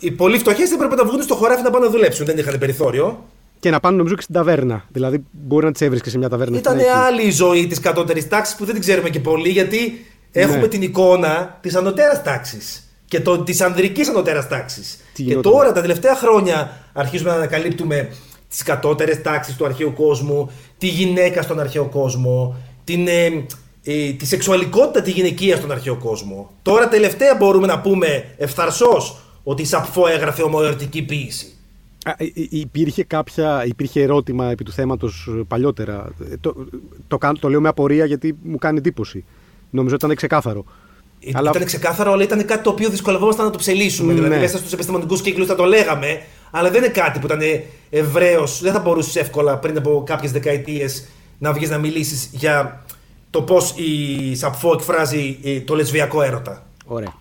[0.00, 2.26] Οι πολύ φτωχές δεν πρέπει να βγουν στο χωράφι να πάνε να δουλέψουν.
[2.26, 3.24] Δεν είχαν περιθώριο.
[3.60, 4.84] Και να πάνε νομίζω και στην ταβέρνα.
[4.88, 6.58] Δηλαδή μπορεί να τις έβρισκε σε μια ταβέρνα.
[6.58, 10.60] Ήταν άλλη η ζωή της κατώτερης τάξης που δεν την ξέρουμε και πολύ γιατί έχουμε
[10.60, 10.68] ναι.
[10.68, 14.98] την εικόνα της ανωτέρας τάξης και της ανδρικής ανωτέρας τάξης.
[15.12, 18.08] Και τώρα τα τελευταία χρόνια αρχίζουμε να ανακαλύπτουμε
[18.48, 23.44] τις κατώτερες τάξεις του αρχαίου κόσμου, τη γυναίκα στον αρχαίο κόσμο, την, ε,
[23.82, 26.50] ε, τη σεξουαλικότητα τη γυναικεία στον αρχαίο κόσμο.
[26.62, 28.96] Τώρα τελευταία μπορούμε να πούμε ευθαρσώ
[29.42, 31.46] ότι η Σαπφό έγραφε ομοερωτική ποίηση.
[32.04, 32.12] Α,
[32.50, 36.12] υπήρχε, κάποια, υπήρχε ερώτημα επί του θέματος παλιότερα.
[36.30, 36.54] Ε, το,
[37.08, 39.24] το, το, το λέω με απορία γιατί μου κάνει εντύπωση.
[39.70, 40.64] Νομίζω ότι ήταν ξεκάθαρο.
[41.20, 41.64] Ήταν αλλά...
[41.64, 44.12] ξεκάθαρο, αλλά ήταν κάτι το οποίο δυσκολευόμασταν να το ψελίσουμε.
[44.12, 44.34] Δηλαδή, ναι.
[44.34, 47.40] Δηλαδή, μέσα στους επιστημονικούς κύκλους θα το λέγαμε, αλλά δεν είναι κάτι που ήταν
[47.90, 48.46] ευρέω.
[48.60, 52.84] Δεν θα μπορούσες εύκολα πριν από κάποιες δεκαετίες να βγεις να μιλήσεις για
[53.30, 56.66] το πώς η Σαπφό εκφράζει ε, το λεσβιακό έρωτα.
[56.86, 57.12] Ωραία.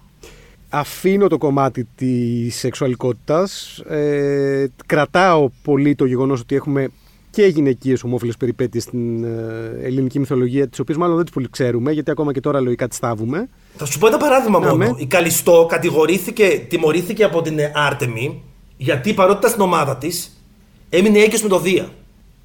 [0.69, 3.77] Αφήνω το κομμάτι της σεξουαλικότητας.
[3.89, 6.89] Ε, κρατάω πολύ το γεγονός ότι έχουμε
[7.29, 11.91] και γυναικείε ομόφυλε περιπέτειες στην ε, ελληνική μυθολογία, τις οποίες μάλλον δεν τις πολύ ξέρουμε,
[11.91, 13.49] γιατί ακόμα και τώρα λογικά τις στάβουμε.
[13.75, 14.95] Θα σου πω ένα παράδειγμα μόνο.
[14.97, 18.43] Η Καλιστό κατηγορήθηκε, τιμωρήθηκε από την Άρτεμι,
[18.77, 20.43] γιατί παρότι ήταν στην ομάδα της,
[20.89, 21.89] έμεινε έγκυος με το Δία.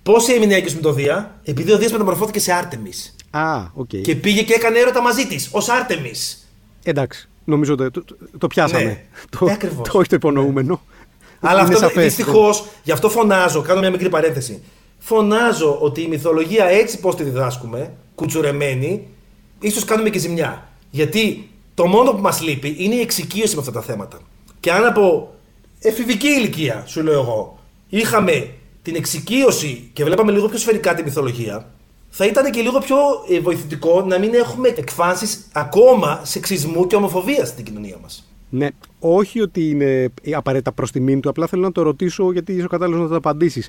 [0.02, 3.14] Πώς έμεινε έγκυος με το Δία, επειδή ο Δίας μεταμορφώθηκε σε Άρτεμις.
[3.30, 4.00] Α, okay.
[4.00, 6.48] Και πήγε και έκανε έρωτα μαζί της, ως Άρτεμις.
[6.82, 7.28] Εντάξει.
[7.44, 8.84] Νομίζω ότι το, το, το πιάσαμε.
[8.84, 9.04] Ναι,
[9.38, 10.80] το, ε, το, όχι το υπονοούμενο.
[10.88, 10.93] Ναι.
[11.44, 14.62] Αλλά αυτό δυστυχώς, γι' αυτό φωνάζω, κάνω μια μικρή παρένθεση.
[14.98, 19.06] Φωνάζω ότι η μυθολογία έτσι πώς τη διδάσκουμε, κουτσουρεμένη,
[19.60, 20.68] ίσως κάνουμε και ζημιά.
[20.90, 24.18] Γιατί το μόνο που μας λείπει είναι η εξοικείωση με αυτά τα θέματα.
[24.60, 25.34] Και αν από
[25.80, 28.50] εφηβική ηλικία, σου λέω εγώ, είχαμε
[28.82, 31.70] την εξοικείωση και βλέπαμε λίγο πιο σφαιρικά τη μυθολογία,
[32.16, 32.96] θα ήταν και λίγο πιο
[33.28, 38.28] ε, βοηθητικό να μην έχουμε εκφάνσεις ακόμα σεξισμού και ομοφοβίας στην κοινωνία μας.
[38.54, 42.64] Ναι, όχι ότι είναι απαραίτητα προς τιμήν του, απλά θέλω να το ρωτήσω γιατί είσαι
[42.64, 43.68] ο κατάλληλος να το απαντήσεις.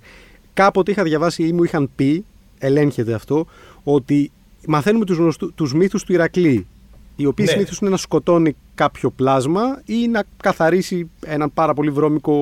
[0.53, 2.25] Κάποτε είχα διαβάσει ή μου είχαν πει,
[2.57, 3.45] ελέγχεται αυτό,
[3.83, 4.31] ότι
[4.67, 6.67] μαθαίνουμε τους τους μύθους του Ηρακλή.
[7.15, 7.51] Οι οποίοι ναι.
[7.53, 12.33] συνήθως είναι να σκοτώνει κάποιο πλάσμα ή να καθαρίσει έναν πάρα πολύ βρώμικο,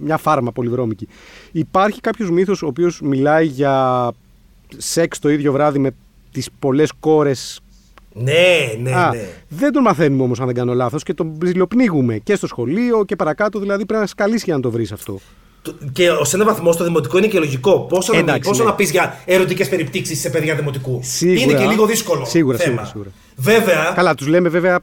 [0.00, 1.08] μια φάρμα πολύ βρώμικη.
[1.52, 4.10] Υπάρχει κάποιος μύθος ο οποίος μιλάει για
[4.76, 5.90] σεξ το ίδιο βράδυ με
[6.32, 7.61] τις πολλές κόρες
[8.14, 9.28] ναι, ναι, Α, ναι.
[9.48, 13.16] Δεν τον μαθαίνουμε όμως, αν δεν κάνω λάθος, και τον ψιλοπνίγουμε και στο σχολείο και
[13.16, 13.58] παρακάτω.
[13.58, 15.18] Δηλαδή πρέπει να σκαλίσει για να το βρεις αυτό.
[15.92, 17.80] Και ως ένα βαθμό στο δημοτικό είναι και λογικό.
[17.80, 18.68] Πόσο, Εντάξει, να, πόσο ναι.
[18.68, 22.24] να πεις για ερωτικές περιπτύξεις σε παιδιά δημοτικού; Σίγουρα, είναι και λίγο δύσκολο.
[22.24, 22.84] Σίγουρα, θέμα.
[22.84, 23.10] σίγουρα.
[23.36, 23.60] σίγουρα.
[23.64, 23.92] Βέβαια.
[23.94, 24.80] Καλά, τους λέμε βέβαια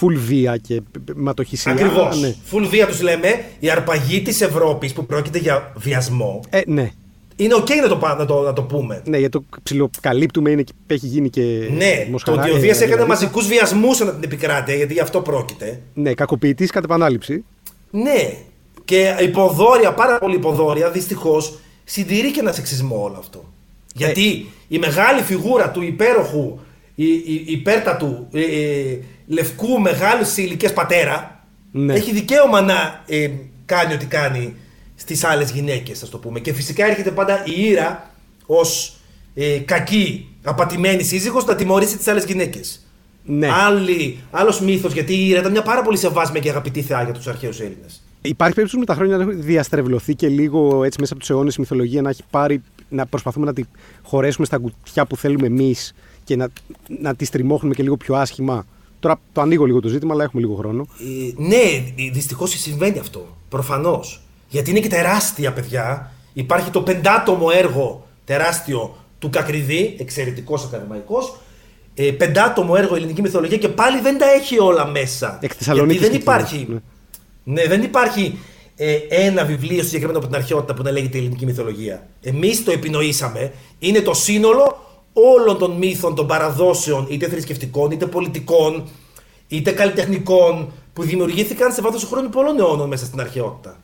[0.00, 0.82] full βία και
[1.16, 1.72] αιματοχυσία.
[1.72, 2.20] Ακριβώς.
[2.20, 2.34] Ναι.
[2.52, 6.40] Full βία τους λέμε η αρπαγή της Ευρώπης που πρόκειται για βιασμό.
[6.50, 6.92] Ε, ναι
[7.36, 9.02] είναι οκ να, το, να, το, να το πούμε.
[9.06, 11.68] Ναι, γιατί το ψιλοκαλύπτουμε, είναι, έχει γίνει και.
[11.76, 13.08] Ναι, το ότι ο Δίας έκανε δηλαδή.
[13.08, 15.80] μαζικούς βιασμούς ανά την επικράτεια, γιατί γι' αυτό πρόκειται.
[15.94, 17.44] Ναι, κακοποιητής κατά επανάληψη.
[17.90, 18.36] Ναι,
[18.84, 23.44] και υποδόρια, πάρα πολύ υποδόρια, δυστυχώς συντηρεί και ένα σεξισμό όλο αυτό.
[23.94, 26.58] Γιατί η μεγάλη φιγούρα του υπέροχου,
[26.94, 31.94] η, η, υπέρτατου, ε, ε, λευκού μεγάλου ηλικία πατέρα, ναι.
[31.94, 33.30] έχει δικαίωμα να ε,
[33.66, 34.56] κάνει ό,τι κάνει
[35.02, 36.40] στις άλλες γυναίκες, ας το πούμε.
[36.40, 38.10] Και φυσικά έρχεται πάντα η ήρα
[38.46, 38.96] ως
[39.34, 42.86] ε, κακή, απατημένη σύζυγος να τιμωρήσει τις άλλες γυναίκες.
[43.24, 43.48] Ναι.
[44.30, 47.26] Άλλος μύθος, γιατί η ήρα ήταν μια πάρα πολύ σεβάσμια και αγαπητή θεά για τους
[47.26, 48.02] αρχαίους Έλληνες.
[48.22, 51.54] Υπάρχει περίπτωση με τα χρόνια να έχει διαστρεβλωθεί και λίγο έτσι μέσα από τους αιώνες
[51.54, 53.62] η μυθολογία να έχει πάρει, να προσπαθούμε να τη
[54.02, 56.48] χωρέσουμε στα κουτιά που θέλουμε εμείς και να,
[57.00, 58.66] να τη στριμώχνουμε και λίγο πιο άσχημα.
[59.00, 60.86] Τώρα το ανοίγω λίγο το ζήτημα, αλλά έχουμε λίγο χρόνο.
[61.00, 63.36] Ε, ναι, δυστυχώς συμβαίνει αυτό.
[63.48, 64.22] Προφανώς.
[64.52, 66.12] Γιατί είναι και τεράστια παιδιά.
[66.32, 71.36] Υπάρχει το πεντάτομο έργο τεράστιο του Κακριδί, εξαιρετικός ακαδημαϊκός.
[71.94, 75.38] Ε, πεντάτομο έργο ελληνική μυθολογία και πάλι δεν τα έχει όλα μέσα.
[75.42, 76.66] Εκ Γιατί δεν υπάρχει.
[76.68, 76.80] Ναι.
[77.44, 77.68] ναι.
[77.68, 78.38] δεν υπάρχει
[78.76, 82.06] ε, ένα βιβλίο συγκεκριμένο από την αρχαιότητα που να λέγεται ελληνική μυθολογία.
[82.22, 83.52] Εμείς το επινοήσαμε.
[83.78, 84.76] Είναι το σύνολο
[85.12, 88.88] όλων των μύθων, των παραδόσεων, είτε θρησκευτικών, είτε πολιτικών,
[89.48, 93.80] είτε καλλιτεχνικών, που δημιουργήθηκαν σε βάθος χρόνου πολλών αιώνων μέσα στην αρχαιότητα.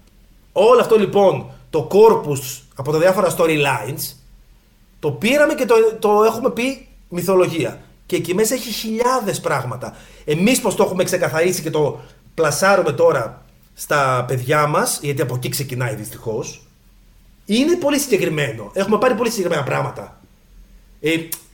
[0.52, 4.14] Όλο αυτό λοιπόν το corpus από τα διάφορα storylines
[5.00, 7.80] το πήραμε και το, το έχουμε πει μυθολογία.
[8.06, 9.96] Και εκεί μέσα έχει χιλιάδες πράγματα.
[10.24, 12.00] Εμείς πώς το έχουμε ξεκαθαρίσει και το
[12.34, 16.62] πλασάρουμε τώρα στα παιδιά μας, γιατί από εκεί ξεκινάει δυστυχώς,
[17.44, 18.70] είναι πολύ συγκεκριμένο.
[18.72, 20.20] Έχουμε πάρει πολύ συγκεκριμένα πράγματα.
[21.00, 21.10] Ε,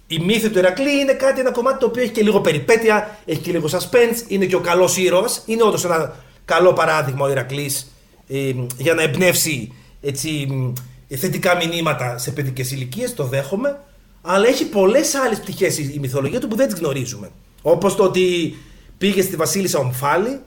[0.07, 3.41] η μύθη του Ηρακλή είναι κάτι, ένα κομμάτι το οποίο έχει και λίγο περιπέτεια, έχει
[3.41, 5.43] και λίγο suspense, είναι και ο καλός ήρωας.
[5.47, 7.71] Είναι όντως ένα καλό παράδειγμα ο Ηρακλή
[8.29, 10.47] ε, για να εμπνεύσει έτσι,
[11.09, 13.81] θετικά μηνύματα σε παιδικές ηλικίες, το δέχομαι.
[14.23, 17.31] αλλά έχει πολλές άλλες πτυχές η μυθολογία του που δεν τις γνωρίζουμε.
[17.63, 18.57] Όπως το ότι
[18.99, 20.41] πήγε στη Βασίλισσα Ομφάλη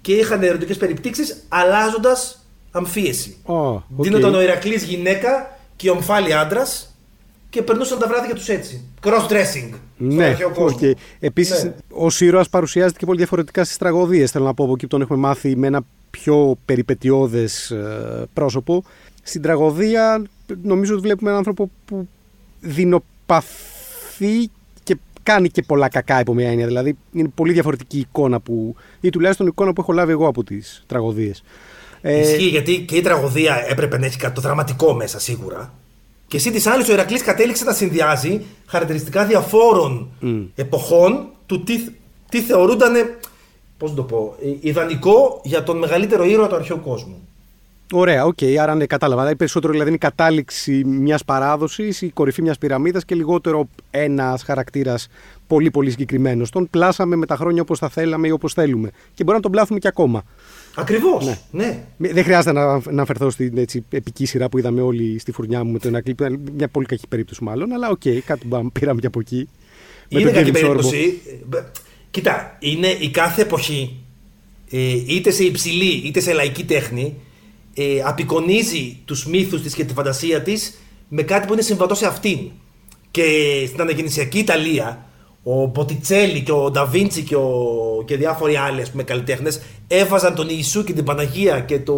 [0.00, 3.36] και είχαν ερωτικές περιπτύξεις αλλάζοντας αμφίεση.
[3.46, 3.80] Oh, okay.
[3.88, 6.96] Δίνονταν ο Ηρακλής γυναίκα και ο Ομφάλη άντρας
[7.50, 8.84] και περνούσαν τα βράδια τους έτσι.
[9.04, 9.70] Cross-dressing.
[9.96, 10.92] Ναι, okay.
[11.20, 11.74] Επίσης, ναι.
[11.88, 14.30] ο ήρωα παρουσιάζεται και πολύ διαφορετικά στις τραγωδίες.
[14.30, 18.84] Θέλω να πω από εκεί που τον έχουμε μάθει με ένα πιο περιπετειώδες ε, πρόσωπο.
[19.22, 20.24] Στην τραγωδία,
[20.62, 22.08] νομίζω ότι βλέπουμε έναν άνθρωπο που
[22.60, 24.50] δεινοπαθεί
[24.82, 26.66] και κάνει και πολλά κακά υπό μια έννοια.
[26.66, 28.76] Δηλαδή, είναι πολύ διαφορετική εικόνα που.
[29.00, 31.42] ή τουλάχιστον η εικόνα που έχω λάβει εγώ από τις τραγωδίες.
[32.00, 35.74] Ε, Ισχύει γιατί και η τραγωδία έπρεπε να έχει κάτι το δραματικό μέσα σίγουρα.
[36.26, 40.08] Και εσύ της άλλης, ο Ηρακλής κατέληξε να συνδυάζει χαρακτηριστικά διαφόρων
[40.54, 41.84] εποχών του τι,
[42.28, 42.94] τι θεωρούνταν.
[43.82, 47.28] Πώς να το πω, ε, ιδανικό για τον μεγαλύτερο ήρωα του αρχαίου κόσμου.
[47.92, 49.20] Ωραία, OK, okay, άρα ναι, κατάλαβα.
[49.20, 54.42] Δηλαδή, περισσότερο δηλαδή είναι η κατάληξη μιας παράδοσης, η κορυφή μιας πυραμίδας και λιγότερο ένας
[54.42, 55.08] χαρακτήρας
[55.46, 56.50] πολύ πολύ συγκεκριμένος.
[56.50, 58.90] Τον πλάσαμε με τα χρόνια όπως θα θέλαμε ή όπως θέλουμε.
[59.14, 60.22] Και μπορεί να τον πλάθουμε και ακόμα.
[60.74, 61.26] Ακριβώς.
[61.26, 61.38] Ναι.
[61.50, 62.12] ναι.
[62.12, 65.72] Δεν χρειάζεται να, να αναφερθώ στην έτσι, επική σειρά που είδαμε όλοι στη φουρνιά μου
[65.72, 66.18] με τον Ηρακλή.
[66.56, 69.48] Μια πολύ κακή περίπτωση μάλλον, αλλά OK, okay, κάτι που πήραμε και από εκεί.
[70.08, 71.22] Είναι κακή περίπτωση.
[72.12, 73.96] Κοίτα, είναι η κάθε εποχή,
[74.70, 77.14] ε, είτε σε υψηλή είτε σε λαϊκή τέχνη,
[77.74, 82.06] ε, απεικονίζει τους μύθους της και τη φαντασία της με κάτι που είναι συμβατό σε
[82.06, 82.38] αυτήν.
[83.10, 83.22] Και
[83.66, 85.06] στην αναγεννησιακή Ιταλία,
[85.42, 87.52] ο Ποτιτσέλη και ο Νταβίντσι και, ο,
[88.06, 91.94] και διάφοροι άλλοι πούμε, καλλιτέχνες έβαζαν τον Ιησού και την Παναγία και το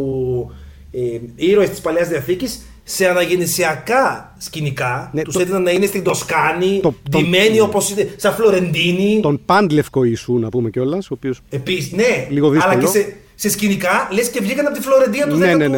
[0.92, 5.10] ε, ήρωες της Παλαιάς Διαθήκης σε αναγεννησιακά σκηνικά.
[5.12, 9.20] Ναι, τους έδιναν να είναι στην Τοσκάνη, το, ντυμένοι όπως είναι, σαν Φλωρεντίνοι.
[9.22, 11.08] Τον πάλλευκο Ιησού, να πούμε κιόλας.
[11.48, 12.72] Επίσης, ναι, λίγο δύσκολο.
[12.72, 15.68] αλλά και σε, σε σκηνικά λες και βγήκαν από τη Φλωρεντία του 15ου ναι, ναι,
[15.68, 15.76] ναι,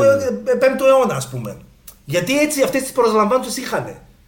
[0.88, 1.56] αιώνα, ας πούμε.
[2.04, 3.84] Γιατί έτσι αυτές τις προσλαμβάνουσες είχαν.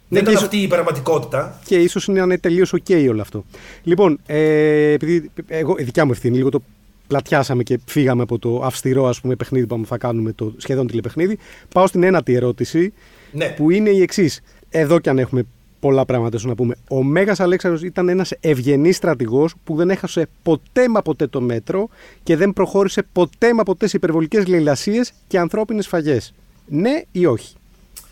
[0.07, 1.59] Δεν ήταν αυτή η πραγματικότητα.
[1.65, 3.45] Και ίσως είναι τελείως οκ όλο αυτό.
[3.83, 6.61] Λοιπόν, ε, επειδή εγώ, η δικιά μου ευθύνη, λίγο το
[7.09, 11.37] πλατιάσαμε και φύγαμε από το αυστηρό ας πούμε, παιχνίδι που θα κάνουμε, το σχεδόν τηλεπαιχνίδι.
[11.73, 12.93] Πάω στην ένατη ερώτηση,
[13.31, 13.53] ναι.
[13.57, 14.41] που είναι η εξής.
[14.69, 15.45] Εδώ κι αν έχουμε
[15.79, 16.75] πολλά πράγματα να πούμε.
[16.89, 21.89] Ο Μέγας Αλέξανδρος ήταν ένας ευγενής στρατηγός που δεν έχασε ποτέ μα ποτέ το μέτρο
[22.23, 26.33] και δεν προχώρησε ποτέ μα ποτέ σε υπερβολικές λαιλασίες και ανθρώπινες φαγές.
[26.65, 27.55] Ναι ή όχι;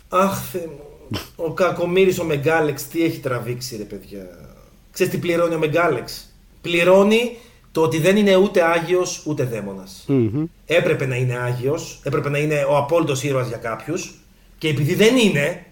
[0.08, 0.80] Αχ, Θεέ μου.
[1.36, 4.26] Ο κακομοίρη ο Μεγκάλεξ τι έχει τραβήξει, ρε παιδιά.
[4.92, 6.32] Ξέρεις τι πληρώνει ο Μεγκάλεξ.
[6.60, 7.36] Πληρώνει
[7.72, 10.06] το ότι δεν είναι ούτε Άγιος ούτε δαίμονας.
[10.66, 14.14] Έπρεπε να είναι Άγιος, έπρεπε να είναι ο απόλυτος ήρωας για κάποιους.
[14.58, 15.66] Και επειδή δεν είναι,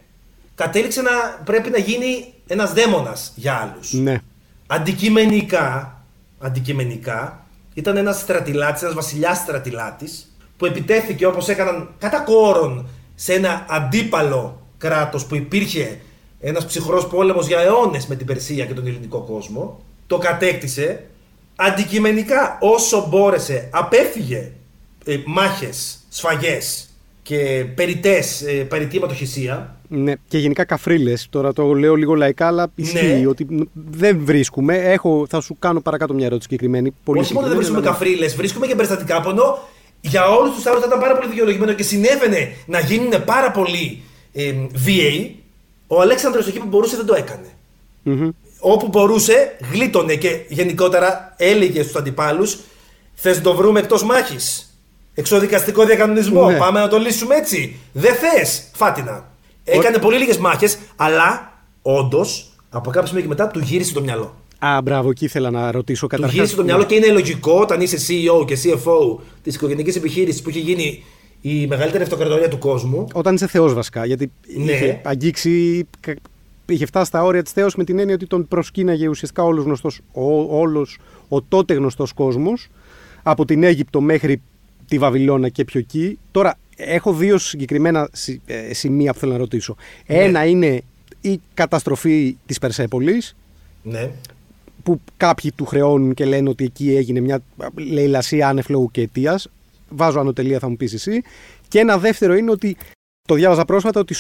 [0.54, 1.10] κατέληξε να
[1.44, 3.92] πρέπει να γίνει ένας δαίμονας για άλλους.
[3.92, 4.22] Ναι.
[4.66, 6.00] Αντικειμενικά,
[6.38, 13.66] αντικειμενικά ήταν ένας στρατιλάτης, ένας βασιλιάς στρατιλάτης που επιτέθηκε όπως έκαναν κατά κόρον σε ένα
[13.68, 16.00] αντίπαλο κράτος που υπήρχε
[16.40, 19.80] ένας ψυχρός πόλεμος για αιώνες με την Περσία και τον ελληνικό κόσμο.
[20.06, 21.06] Το κατέκτησε.
[21.56, 24.52] Αντικειμενικά όσο μπόρεσε απέφυγε
[25.04, 26.88] ε, μάχες, σφαγές
[27.22, 28.98] και περιτές, ε, περιττή
[29.88, 31.26] ναι, και γενικά καφρίλες.
[31.30, 33.26] Τώρα το λέω λίγο λαϊκά, αλλά ισχύει ναι.
[33.26, 34.76] ότι δεν βρίσκουμε.
[34.76, 36.94] Έχω, θα σου κάνω παρακάτω μια ερώτηση συγκεκριμένη.
[37.04, 37.98] Πολύ Όχι μόνο δεν βρίσκουμε δηλαδή...
[37.98, 39.58] καφρίλες, βρίσκουμε και περιστατικά πόνο.
[40.00, 44.02] Για όλους τους άλλους θα ήταν πάρα πολύ δικαιολογημένο και συνέβαινε να γίνουν πάρα πολύ
[44.32, 45.36] ε, βίαιοι.
[45.86, 47.46] Ο Αλέξανδρος εκεί που μπορούσε δεν το έκανε.
[48.06, 48.30] Mm-hmm.
[48.58, 52.58] Όπου μπορούσε, γλίτωνε και γενικότερα έλεγε στους αντιπάλους:
[53.14, 54.70] Θες να το βρούμε εκτός μάχης.
[55.14, 56.50] Εξοδικαστικό διακανονισμό.
[56.50, 56.58] Ναι.
[56.58, 57.76] Πάμε να το λύσουμε έτσι.
[57.92, 59.28] Δεν θες, φάτινα.
[59.64, 64.34] Έκανε πολύ λίγες μάχες, αλλά όντως από κάποιο σημείο και μετά του γύρισε το μυαλό.
[64.58, 66.30] Α, μπράβο, εκεί ήθελα να ρωτήσω καταρχάς.
[66.30, 70.42] Του γύρισε το μυαλό και είναι λογικό όταν είσαι CEO και CFO της οικογενειακή επιχείρησης
[70.42, 71.04] που έχει γίνει
[71.40, 73.06] η μεγαλύτερη αυτοκρατορία του κόσμου.
[73.12, 74.06] Όταν είσαι θεός, βασικά.
[74.06, 74.72] Γιατί ναι.
[74.72, 75.86] είχε αγγίξει.
[76.68, 80.00] Είχε φτάσει στα όρια της Θεός με την έννοια ότι τον προσκύναγε ουσιαστικά όλος γνωστός,
[80.12, 80.98] ο, όλος
[81.28, 82.68] ο τότε γνωστός κόσμος
[83.22, 84.42] από την Αίγυπτο μέχρι
[84.88, 86.18] τη Βαβυλώνα και πιο εκεί.
[86.30, 88.08] Τώρα, έχω δύο συγκεκριμένα
[88.46, 89.76] ε, σημεία που θέλω να ρωτήσω.
[90.06, 90.16] Ναι.
[90.16, 90.82] Ένα είναι
[91.20, 93.36] η καταστροφή της Περσέπολης,
[93.82, 94.10] ναι.
[94.82, 97.42] που κάποιοι του χρεώνουν και λένε ότι εκεί έγινε μια
[97.74, 99.48] λαιλασία άνευ λόγου και αιτίας.
[99.88, 101.22] Βάζω ανωτελεία θα μου πεις εσύ.
[101.68, 102.76] Και ένα δεύτερο είναι ότι
[103.28, 104.14] το διάβαζα πρόσφατα ότι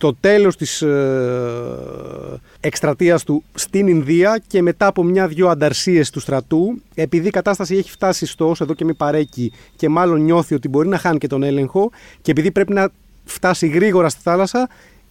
[0.00, 6.80] το τέλος της ε, εκστρατείας του στην Ινδία και μετά από μια-δυο ανταρσίες του στρατού,
[6.94, 10.68] επειδή η κατάσταση έχει φτάσει στο όσο εδώ και μη παρέκει και μάλλον νιώθει ότι
[10.68, 11.90] μπορεί να χάνει και τον έλεγχο
[12.22, 12.88] και επειδή πρέπει να
[13.24, 14.68] φτάσει γρήγορα στη θάλασσα,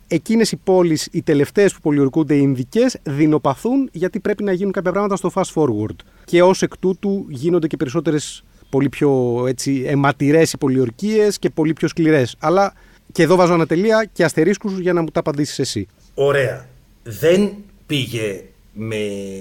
[0.08, 4.91] εκείνες οι πόλεις, οι τελευταίες που πολιορκούνται, οι Ινδικές, δεινοπαθούν γιατί πρέπει να γίνουν κάποια
[4.91, 5.95] πράγματα στο fast forward.
[6.25, 11.73] Και ως εκ τούτου γίνονται και περισσότερες πολύ πιο έτσι, αιματηρές οι πολιορκίες και πολύ
[11.73, 12.36] πιο σκληρές.
[12.39, 12.73] Αλλά
[13.12, 15.88] και εδώ βάζω ανατελεία και αστερίσκους για να μου τα απαντήσεις εσύ.
[16.13, 16.65] Ωραία.
[17.04, 17.52] δεν
[17.86, 18.43] πήγε
[18.74, 18.98] με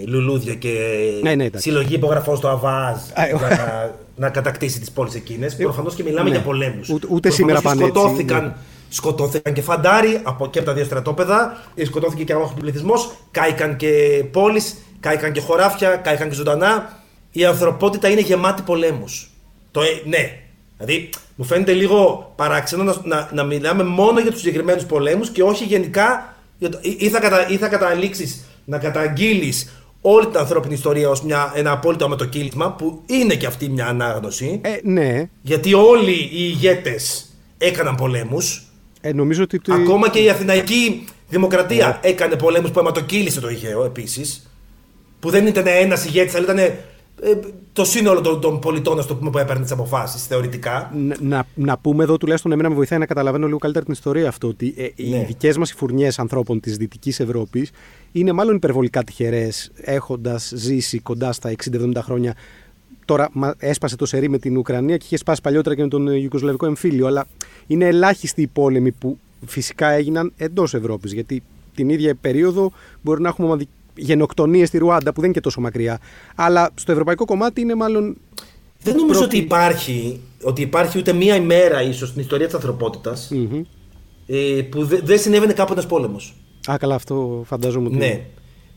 [0.07, 0.75] λουλούδια και
[1.23, 5.53] ναι, ναι, συλλογή υπογραφών στο Αβάζ για να, να κατακτήσει τις πόλεις εκείνες.
[5.59, 6.35] Ε, Προφανώς και μιλάμε ναι.
[6.35, 6.89] για πολέμους.
[6.89, 8.53] Ούτε, ούτε σήμερα πάνε σκοτώθηκαν, ναι.
[8.89, 13.77] σκοτώθηκαν και φαντάροι από, και από τα δύο στρατόπεδα, ε, σκοτώθηκε και αγώνα πληθυσμός, κάηκαν
[13.77, 16.97] και πόλεις, κάηκαν και χωράφια, κάηκαν και ζωντανά.
[17.31, 19.31] Η ανθρωπότητα είναι γεμάτη πολέμους.
[19.71, 20.41] Το, ε, ναι,
[20.79, 25.43] Δηλαδή, μου φαίνεται λίγο παράξενο να, να, να μιλάμε μόνο για τους συγκεκριμένους πολέμους και
[25.43, 26.37] όχι γενικά.
[26.99, 31.23] Ή θα, κατα, ή θα καταλήξει να καταγγείλεις όλη την ανθρώπινη ιστορία ως
[31.55, 34.61] ένα απόλυτο αμετοκύλισμα που είναι και αυτή μια ανάγνωση.
[34.63, 35.29] Ε, ναι.
[35.43, 38.63] Γιατί όλοι οι ηγέτες έκαναν πολέμους.
[39.01, 39.61] Ε, νομίζω ότι.
[39.69, 42.09] Ακόμα και η Αθηναϊκή Δημοκρατία ναι.
[42.09, 44.51] έκανε πολέμους που αιματοκύλησε το Αιγαίο επίσης.
[45.21, 46.75] Που δεν ήταν ένας ηγέτης, αλλά ήταν ε,
[47.79, 50.93] το σύνολο των, των πολιτών το πούμε, που έπαιρνε τις αποφάσεις θεωρητικά.
[51.21, 54.49] Να, να, πούμε εδώ τουλάχιστον εμένα με βοηθάει να καταλαβαίνω λίγο καλύτερα την ιστορία αυτό
[54.49, 55.25] ότι ε, οι ναι.
[55.27, 57.71] δικές μας φουρνιές ανθρώπων της Δυτικής Ευρώπης
[58.13, 62.35] είναι μάλλον υπερβολικά τυχερές έχοντας ζήσει κοντά στα 60-70 χρόνια.
[63.05, 66.67] Τώρα έσπασε το σερί με την Ουκρανία και είχε σπάσει παλιότερα και με τον Ιουκοσλαβικό
[66.67, 67.07] εμφύλιο.
[67.07, 67.27] Αλλά
[67.67, 71.13] είναι ελάχιστοι οι πόλεμοι που φυσικά έγιναν εντός Ευρώπης.
[71.13, 71.43] Γιατί
[71.75, 73.49] την ίδια περίοδο μπορεί να έχουμε
[73.99, 75.99] γενοκτονίες στη Ρουάντα που δεν είναι και τόσο μακριά.
[76.35, 78.17] Αλλά στο ευρωπαϊκό κομμάτι είναι μάλλον.
[78.83, 83.17] Δεν νομίζω ότι υπάρχει, ότι υπάρχει ούτε μία ημέρα ίσως στην ιστορία της ανθρωποτητα
[84.27, 86.35] ε, που δεν συνέβαινε κάπου ένας πόλεμος.
[86.71, 87.97] Α, καλά, αυτό φαντάζομαι ότι.
[87.97, 88.25] Ναι.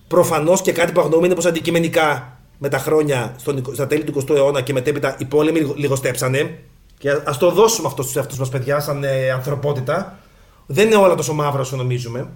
[0.07, 4.23] Προφανώς και κάτι που αγνοούμε είναι πως αντικειμενικά με τα χρόνια, στον, στα τέλη του
[4.23, 6.57] 20ου αιώνα και μετέπειτα οι πόλεμοι λιγοστέψανε.
[6.97, 10.19] Και ας το δώσουμε αυτό στους εαυτούς μας, παιδιά, σαν ε, ανθρωπότητα.
[10.65, 12.29] Δεν είναι όλα τόσο μαύρα όσο νομίζουμε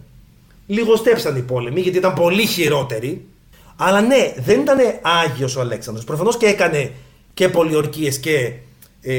[0.65, 3.25] λιγοστέψαν οι πόλεμοι γιατί ήταν πολύ χειρότεροι.
[3.75, 6.05] Αλλά ναι, δεν ήταν Άγιος ο Αλέξανδρος.
[6.05, 6.91] Προφανώς και έκανε
[7.33, 8.53] και πολιορκίες και
[9.01, 9.13] ε,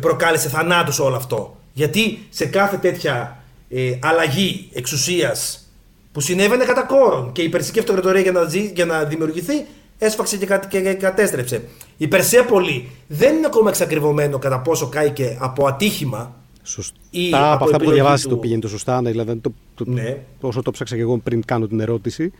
[0.00, 1.56] προκάλεσε θανάτους όλο αυτό.
[1.72, 5.68] Γιατί σε κάθε τέτοια ε, αλλαγή εξουσίας
[6.12, 8.44] που συνέβαινε κατά κόρον και η Περσική Αυτοκρατορία για να,
[8.74, 9.66] για να δημιουργηθεί
[9.98, 11.62] έσφαξε και, και, και κατέστρεψε.
[11.96, 16.96] Η Περσέπολη δεν είναι ακόμα εξακριβωμένο κατά πόσο κάηκε από ατύχημα Σωστά.
[17.32, 18.28] από, από αυτά που διαβάσει του...
[18.28, 20.18] το πήγαινε το σωστά, ναι, δηλαδή το, το, ναι.
[20.40, 22.32] όσο το ψάξα και εγώ πριν κάνω την ερώτηση.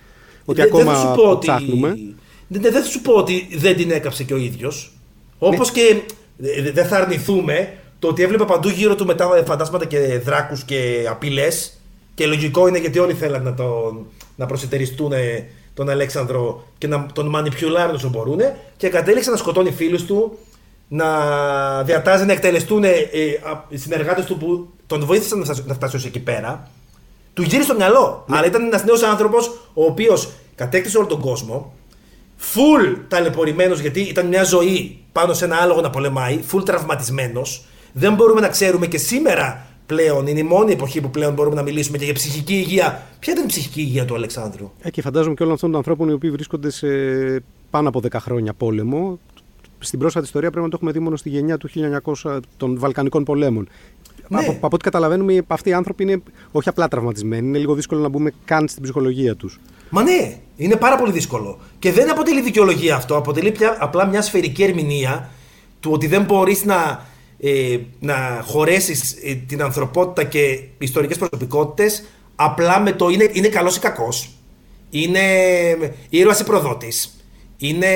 [0.44, 1.98] Ότι ακόμα δεν ψάχνουμε.
[2.48, 4.92] Δεν, δεν θα σου πω ότι δεν την έκαψε και ο ίδιος.
[5.38, 5.80] Όπως ναι.
[5.80, 6.02] και
[6.72, 11.80] δεν θα αρνηθούμε το ότι έβλεπε παντού γύρω του μετά φαντάσματα και δράκους και απειλές.
[12.14, 14.06] Και λογικό είναι γιατί όλοι θέλαν να, τον,
[14.36, 15.12] να προσετεριστούν
[15.74, 18.38] τον Αλέξανδρο και να τον μανιπιουλάρουν όσο μπορούν.
[18.76, 20.38] Και κατέληξε να σκοτώνει φίλους του,
[20.92, 22.90] να διατάζει να εκτελεστούν ε,
[23.68, 26.70] οι συνεργάτες του που τον βοήθησαν να φτάσει ως εκεί πέρα.
[27.34, 28.24] Του γύρισε στο μυαλό.
[28.28, 28.36] Ναι.
[28.36, 31.74] Αλλά ήταν ένας νέος άνθρωπος ο οποίος κατέκτησε όλο τον κόσμο.
[32.36, 36.40] Φουλ ταλαιπωρημένος γιατί ήταν μια ζωή πάνω σε ένα άλογο να πολεμάει.
[36.42, 37.64] Φουλ τραυματισμένος.
[37.92, 40.26] Δεν μπορούμε να ξέρουμε και σήμερα πλέον.
[40.26, 43.02] Είναι η μόνη εποχή που πλέον μπορούμε να μιλήσουμε και για ψυχική υγεία.
[43.18, 46.08] Ποια ήταν η ψυχική υγεία του Αλεξάνδρου; Ε, και φαντάζομαι και όλων αυτών των ανθρώπων
[46.08, 46.88] οι οποίοι βρίσκονται σε
[47.70, 49.18] πάνω από 10 χρόνια πόλεμο
[49.80, 51.68] στην πρόσφατη ιστορία πρέπει να το έχουμε δει μόνο στη γενιά του
[52.22, 53.68] 1900 των Βαλκανικών πολέμων.
[54.28, 54.38] Ναι.
[54.38, 58.08] Από, από ό,τι καταλαβαίνουμε, αυτοί οι άνθρωποι είναι όχι απλά τραυματισμένοι, είναι λίγο δύσκολο να
[58.08, 59.60] μπούμε καν στην ψυχολογία τους.
[59.90, 61.58] Μα ναι, είναι πάρα πολύ δύσκολο.
[61.78, 63.16] Και δεν αποτελεί δικαιολογία αυτό.
[63.16, 65.30] Αποτελεί πια, απλά μια σφαιρική ερμηνεία
[65.80, 67.06] του ότι δεν μπορείς να,
[67.40, 72.04] ε, να χωρέσεις ε, την ανθρωπότητα και ιστορικές προσωπικότητες
[72.36, 74.30] απλά με το είναι, είναι καλός ή κακός.
[74.90, 75.20] Είναι
[76.08, 77.24] ήρωας ή προδότης.
[77.56, 77.88] Είναι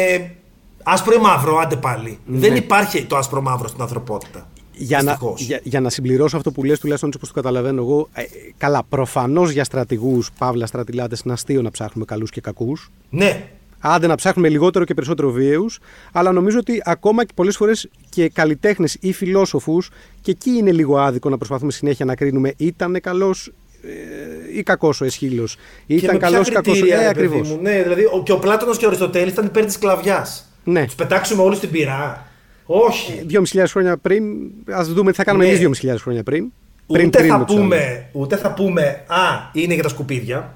[0.85, 2.19] Άσπρο ή μαύρο, άντε πάλι.
[2.27, 2.39] Ναι.
[2.39, 4.49] Δεν υπάρχει το άσπρο μαύρο στην ανθρωπότητα.
[4.77, 8.23] Για να, για, για, να συμπληρώσω αυτό που λες, τουλάχιστον όπως το καταλαβαίνω εγώ, ε,
[8.57, 12.91] καλά, προφανώς για στρατηγούς, παύλα στρατηλάτες, είναι αστείο να ψάχνουμε καλούς και κακούς.
[13.11, 13.49] Ναι.
[13.79, 15.79] Άντε να ψάχνουμε λιγότερο και περισσότερο βίαιους,
[16.13, 20.99] αλλά νομίζω ότι ακόμα και πολλές φορές και καλλιτέχνες ή φιλόσοφους, και εκεί είναι λίγο
[20.99, 25.49] άδικο να προσπαθούμε συνέχεια να κρίνουμε ήταν καλός ε, ή κακός ο Εσχύλο.
[25.87, 26.83] Ήταν καλός ή κακός.
[26.83, 27.59] Ναι, ακριβώς.
[27.61, 30.49] Ναι, δηλαδή και ο Πλάτωνο και ο Αριστοτέλης ήταν υπέρ της σκλαβιάς.
[30.65, 30.85] Ναι.
[30.85, 32.27] Τους πετάξουμε όλους στην πυρά.
[32.67, 33.27] Όχι.
[33.31, 34.25] 2.500 χρόνια πριν,
[34.71, 35.51] ας δούμε τι θα κάνουμε ναι.
[35.51, 36.53] εμεί 2.500 χρόνια πριν.
[36.87, 40.55] πριν ούτε, θα πούμε, ούτε θα πούμε, Α, είναι για τα σκουπίδια.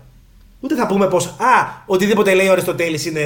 [0.60, 3.20] Ούτε θα πούμε πως, Α, οτιδήποτε λέει ο Αριστοτέλης είναι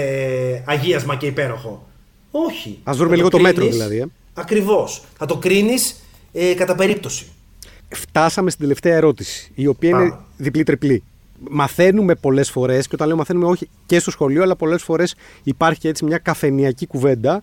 [0.67, 1.87] αγίασμα και υπέροχο.
[2.31, 2.79] Όχι.
[2.83, 3.99] Α βρούμε λίγο το, μέτρο δηλαδή.
[3.99, 4.07] Ε.
[4.35, 5.03] Ακριβώς.
[5.19, 6.03] Θα το κρίνεις
[6.33, 7.27] ε, κατά περίπτωση.
[7.89, 11.03] Φτάσαμε στην τελευταία ερώτηση, η οποία είναι διπλή-τριπλή
[11.51, 15.89] μαθαίνουμε πολλές φορές, και όταν λέω μαθαίνουμε όχι και στο σχολείο, αλλά πολλές φορές υπάρχει
[15.89, 17.43] έτσι μια καφενιακή κουβέντα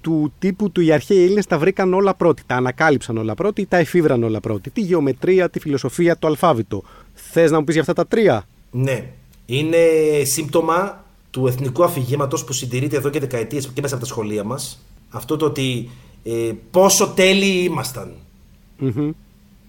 [0.00, 2.42] του τύπου του οι αρχαίοι Έλληνες τα βρήκαν όλα πρώτοι.
[2.46, 4.70] Τα ανακάλυψαν όλα πρώτοι ή τα εφήβραν όλα πρώτοι.
[4.70, 6.82] Τη γεωμετρία, τη φιλοσοφία, το αλφάβητο.
[7.14, 9.10] Θες να μου πεις για αυτά τα τρία; Ναι.
[9.46, 9.78] Είναι
[10.22, 14.84] σύμπτωμα του εθνικού αφηγήματος που συντηρείται εδώ και δεκαετίες και μέσα από τα σχολεία μας.
[15.10, 15.90] Αυτό το ότι
[16.22, 18.12] ε, πόσο τέλειοι ήμασταν.
[18.80, 19.10] Mm-hmm.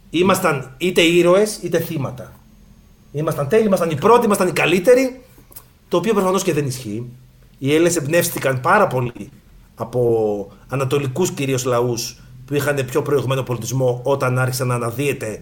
[0.09, 2.38] Ήμασταν είτε ήρωες είτε θύματα.
[3.11, 5.21] Ήμασταν τέλειοι, ήμασταν οι πρώτοι, ήμασταν οι καλύτεροι.
[5.87, 7.05] Το οποίο προφανώς και δεν ισχύει.
[7.57, 9.29] Οι Έλληνες εμπνεύστηκαν πάρα πολύ
[9.75, 15.41] από ανατολικούς κυρίως λαούς που είχαν πιο προηγμένο πολιτισμό όταν άρχισε να αναδύεται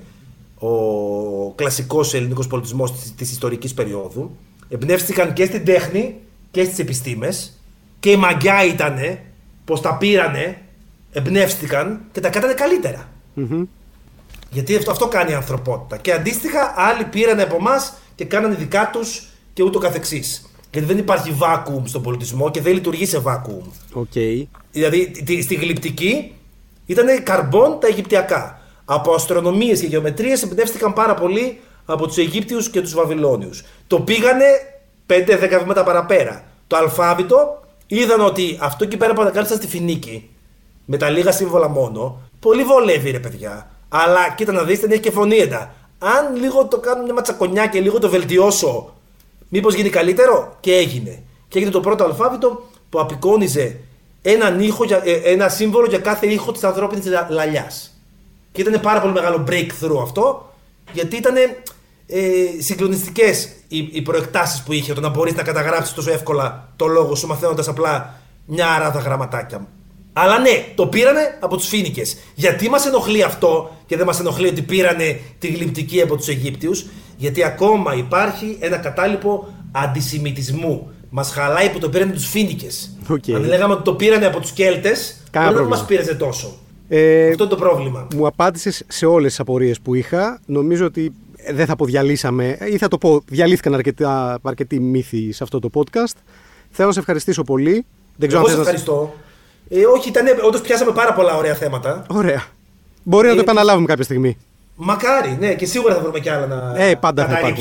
[0.60, 4.38] ο κλασικός ελληνικός πολιτισμός της ιστορικής περίοδου.
[4.70, 6.16] Εμπνεύστηκαν και στην τέχνη
[6.52, 7.62] και στις επιστήμες.
[8.00, 8.96] Και η μαγιά ήταν
[9.66, 10.62] πως τα πήρανε,
[11.12, 12.54] εμπνεύστηκαν και τα κάνανε
[14.50, 15.98] Γιατί αυτό, αυτό κάνει η ανθρωπότητα.
[15.98, 20.52] Και αντίστοιχα, άλλοι πήραν από εμάς και κάνανε δικά τους και ούτω καθεξής.
[20.72, 23.62] Γιατί δεν υπάρχει βάκουμ στον πολιτισμό και δεν λειτουργεί σε βάκουμ.
[23.94, 24.44] Okay.
[24.72, 26.36] Δηλαδή στη γλυπτική
[26.86, 28.62] ήταν καρμπών τα Αιγυπτιακά.
[28.86, 33.64] Από αστρονομίες και γεωμετρίες εμπνεύστηκαν πάρα πολύ από τους Αιγύπτιους και τους Βαβυλώνιους.
[33.88, 34.46] Το πήγανε
[35.08, 36.44] 5-10 βήματα παραπέρα.
[36.68, 40.30] Το αλφάβητο είδαν ότι αυτό εκεί πέρα που ανακάλυψαν στη Φινίκη,
[40.86, 43.72] με τα λίγα σύμβολα μόνο, πολύ βολεύει ρε παιδιά.
[43.90, 45.74] Αλλά κοίτα να δείτε, έχει και φωνήεντα.
[46.00, 48.94] Αν λίγο το κάνω μια ματσακονιά και λίγο το βελτιώσω,
[49.50, 51.24] μήπως γίνει καλύτερο; Και έγινε.
[51.48, 53.80] Και έγινε το πρώτο αλφάβητο που απεικόνιζε
[54.22, 57.92] έναν ήχο, ε, ένα σύμβολο για κάθε ήχο της ανθρώπινης λαλιάς.
[58.52, 60.54] Και ήταν πάρα πολύ μεγάλο breakthrough αυτό,
[60.92, 61.36] γιατί ήταν
[62.08, 62.24] ε,
[62.60, 64.94] συγκλονιστικές οι, οι προεκτάσεις που είχε.
[64.94, 69.68] Το να μπορείς να καταγράψεις τόσο εύκολα το λόγο σου μαθαίνοντας απλά μια αράδα γραμματάκια.
[70.20, 72.18] Αλλά ναι, το πήρανε από τους Φίνικες.
[72.36, 76.86] Γιατί μας ενοχλεί αυτό και δεν μας ενοχλεί ότι πήρανε τη γλυπτική από τους Αιγύπτιους,
[77.18, 80.92] Γιατί ακόμα υπάρχει ένα κατάλοιπο αντισημιτισμού.
[81.10, 82.98] Μας χαλάει που το πήρανε τους Φίνικες.
[83.10, 83.32] Okay.
[83.32, 86.58] Αν λέγαμε ότι το πήρανε από τους Κέλτες, δεν μας πήρε τόσο.
[86.88, 88.08] Ε, Αυτό είναι το πρόβλημα.
[88.16, 90.40] Μου απάντησες σε όλες τις απορίες που είχα.
[90.46, 91.14] Νομίζω ότι
[91.52, 95.70] δεν θα πω διαλύσαμε, ή θα το πω, διαλύθηκαν αρκετά, αρκετοί μύθοι σε αυτό το
[95.74, 96.18] podcast.
[96.70, 97.86] Θέλω να σε ευχαριστήσω πολύ.
[98.16, 99.14] Δεν ξέρω Εγώ σε ευχαριστώ.
[99.70, 102.06] Ε, όχι, ήταν, όντως πιάσαμε πάρα πολλά ωραία θέματα.
[102.10, 102.44] Ωραία.
[103.04, 104.38] Μπορεί ε, να το επαναλάβουμε κάποια στιγμή.
[104.76, 107.54] Μακάρι, ναι, και σίγουρα θα βρούμε κι άλλα να ε, πάντα θα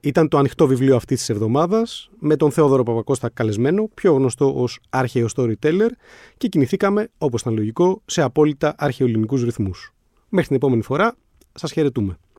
[0.00, 4.78] Ήταν το ανοιχτό βιβλίο αυτής της εβδομάδας με τον Θεόδωρο Παπακώστα καλεσμένο, πιο γνωστό ως
[4.90, 5.88] αρχαίο storyteller,
[6.36, 9.92] και κινηθήκαμε, όπως ήταν λογικό, σε απόλυτα αρχαιοελληνικούς ρυθμούς.
[10.28, 11.14] Μέχρι την επόμενη φορά,
[11.52, 12.18] σας χαιρετούμε.